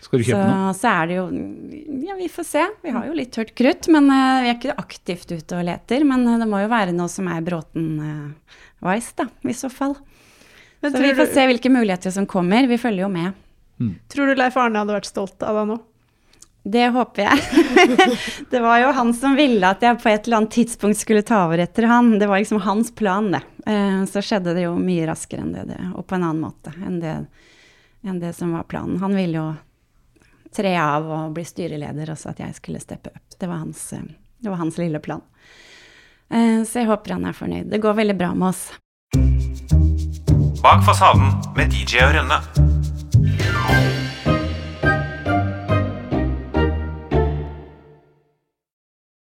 Skal 0.00 0.20
du 0.20 0.24
kjøpe 0.24 0.40
så, 0.42 0.52
noe? 0.52 0.76
Så 0.76 0.92
er 0.92 1.10
det 1.10 1.18
jo 1.18 1.24
Ja, 2.06 2.16
vi 2.18 2.28
får 2.32 2.46
se. 2.48 2.64
Vi 2.84 2.94
har 2.94 3.08
jo 3.08 3.16
litt 3.16 3.32
tørt 3.36 3.52
krutt. 3.58 3.90
Men 3.92 4.08
uh, 4.08 4.40
vi 4.44 4.52
er 4.52 4.56
ikke 4.56 4.78
aktivt 4.80 5.32
ute 5.32 5.58
og 5.58 5.66
leter. 5.68 6.06
Men 6.08 6.24
uh, 6.28 6.38
det 6.40 6.48
må 6.50 6.62
jo 6.62 6.72
være 6.72 6.96
noe 6.96 7.10
som 7.12 7.28
er 7.30 7.44
Bråten-wise, 7.46 9.12
uh, 9.12 9.20
da, 9.20 9.28
i 9.44 9.56
så 9.56 9.72
fall. 9.72 9.98
Men 10.80 10.94
så 10.94 11.04
vi 11.04 11.12
får 11.14 11.28
du... 11.28 11.36
se 11.36 11.46
hvilke 11.52 11.72
muligheter 11.72 12.14
som 12.14 12.26
kommer. 12.28 12.68
Vi 12.70 12.80
følger 12.80 13.04
jo 13.04 13.12
med. 13.12 13.36
Mm. 13.80 13.94
Tror 14.12 14.28
du 14.28 14.36
Leif 14.36 14.56
Arne 14.60 14.80
hadde 14.80 14.96
vært 14.96 15.08
stolt 15.08 15.44
av 15.44 15.60
deg 15.60 15.72
nå? 15.72 15.78
Det 16.62 16.90
håper 16.92 17.22
jeg. 17.22 17.38
det 18.50 18.60
var 18.60 18.80
jo 18.82 18.90
han 18.92 19.14
som 19.16 19.36
ville 19.36 19.64
at 19.64 19.80
jeg 19.84 19.96
på 20.02 20.10
et 20.10 20.26
eller 20.26 20.42
annet 20.42 20.52
tidspunkt 20.52 21.00
skulle 21.00 21.24
ta 21.24 21.46
over 21.46 21.62
etter 21.64 21.88
han. 21.88 22.18
Det 22.20 22.28
var 22.28 22.42
liksom 22.42 22.60
hans 22.66 22.92
plan, 22.94 23.30
det. 23.32 23.40
Eh, 23.66 24.02
så 24.10 24.20
skjedde 24.24 24.52
det 24.56 24.66
jo 24.66 24.74
mye 24.80 25.06
raskere 25.08 25.44
enn 25.46 25.54
det, 25.56 25.64
det 25.72 25.80
og 25.94 26.04
på 26.08 26.18
en 26.18 26.26
annen 26.26 26.44
måte 26.44 26.72
enn 26.84 27.00
det, 27.00 27.14
enn 28.04 28.20
det, 28.20 28.34
som 28.36 28.52
var 28.52 28.68
planen. 28.68 29.00
Han 29.00 29.16
ville 29.16 29.40
jo 29.40 29.48
tre 30.56 30.74
av 30.80 31.08
og 31.10 31.34
bli 31.36 31.44
styreleder, 31.46 32.12
og 32.12 32.18
så 32.18 32.32
at 32.32 32.42
jeg 32.42 32.56
skulle 32.58 32.82
steppe 32.82 33.12
opp. 33.14 33.38
Det 33.38 33.48
var 33.48 33.62
hans, 33.62 33.92
eh, 33.92 34.06
det 34.38 34.50
var 34.50 34.62
hans 34.62 34.78
lille 34.78 35.00
plan. 35.02 35.22
Eh, 36.30 36.62
så 36.64 36.82
jeg 36.82 36.90
håper 36.90 37.16
han 37.18 37.24
er 37.26 37.36
fornøyd. 37.36 37.70
Det 37.70 37.82
går 37.82 37.98
veldig 38.02 38.18
bra 38.18 38.34
med 38.34 38.52
oss. 38.54 38.66
Bak 40.62 40.84
fasaden 40.84 41.32
med 41.56 41.72
DJ 41.72 42.04
og 42.04 42.14
Rønne. 42.18 42.69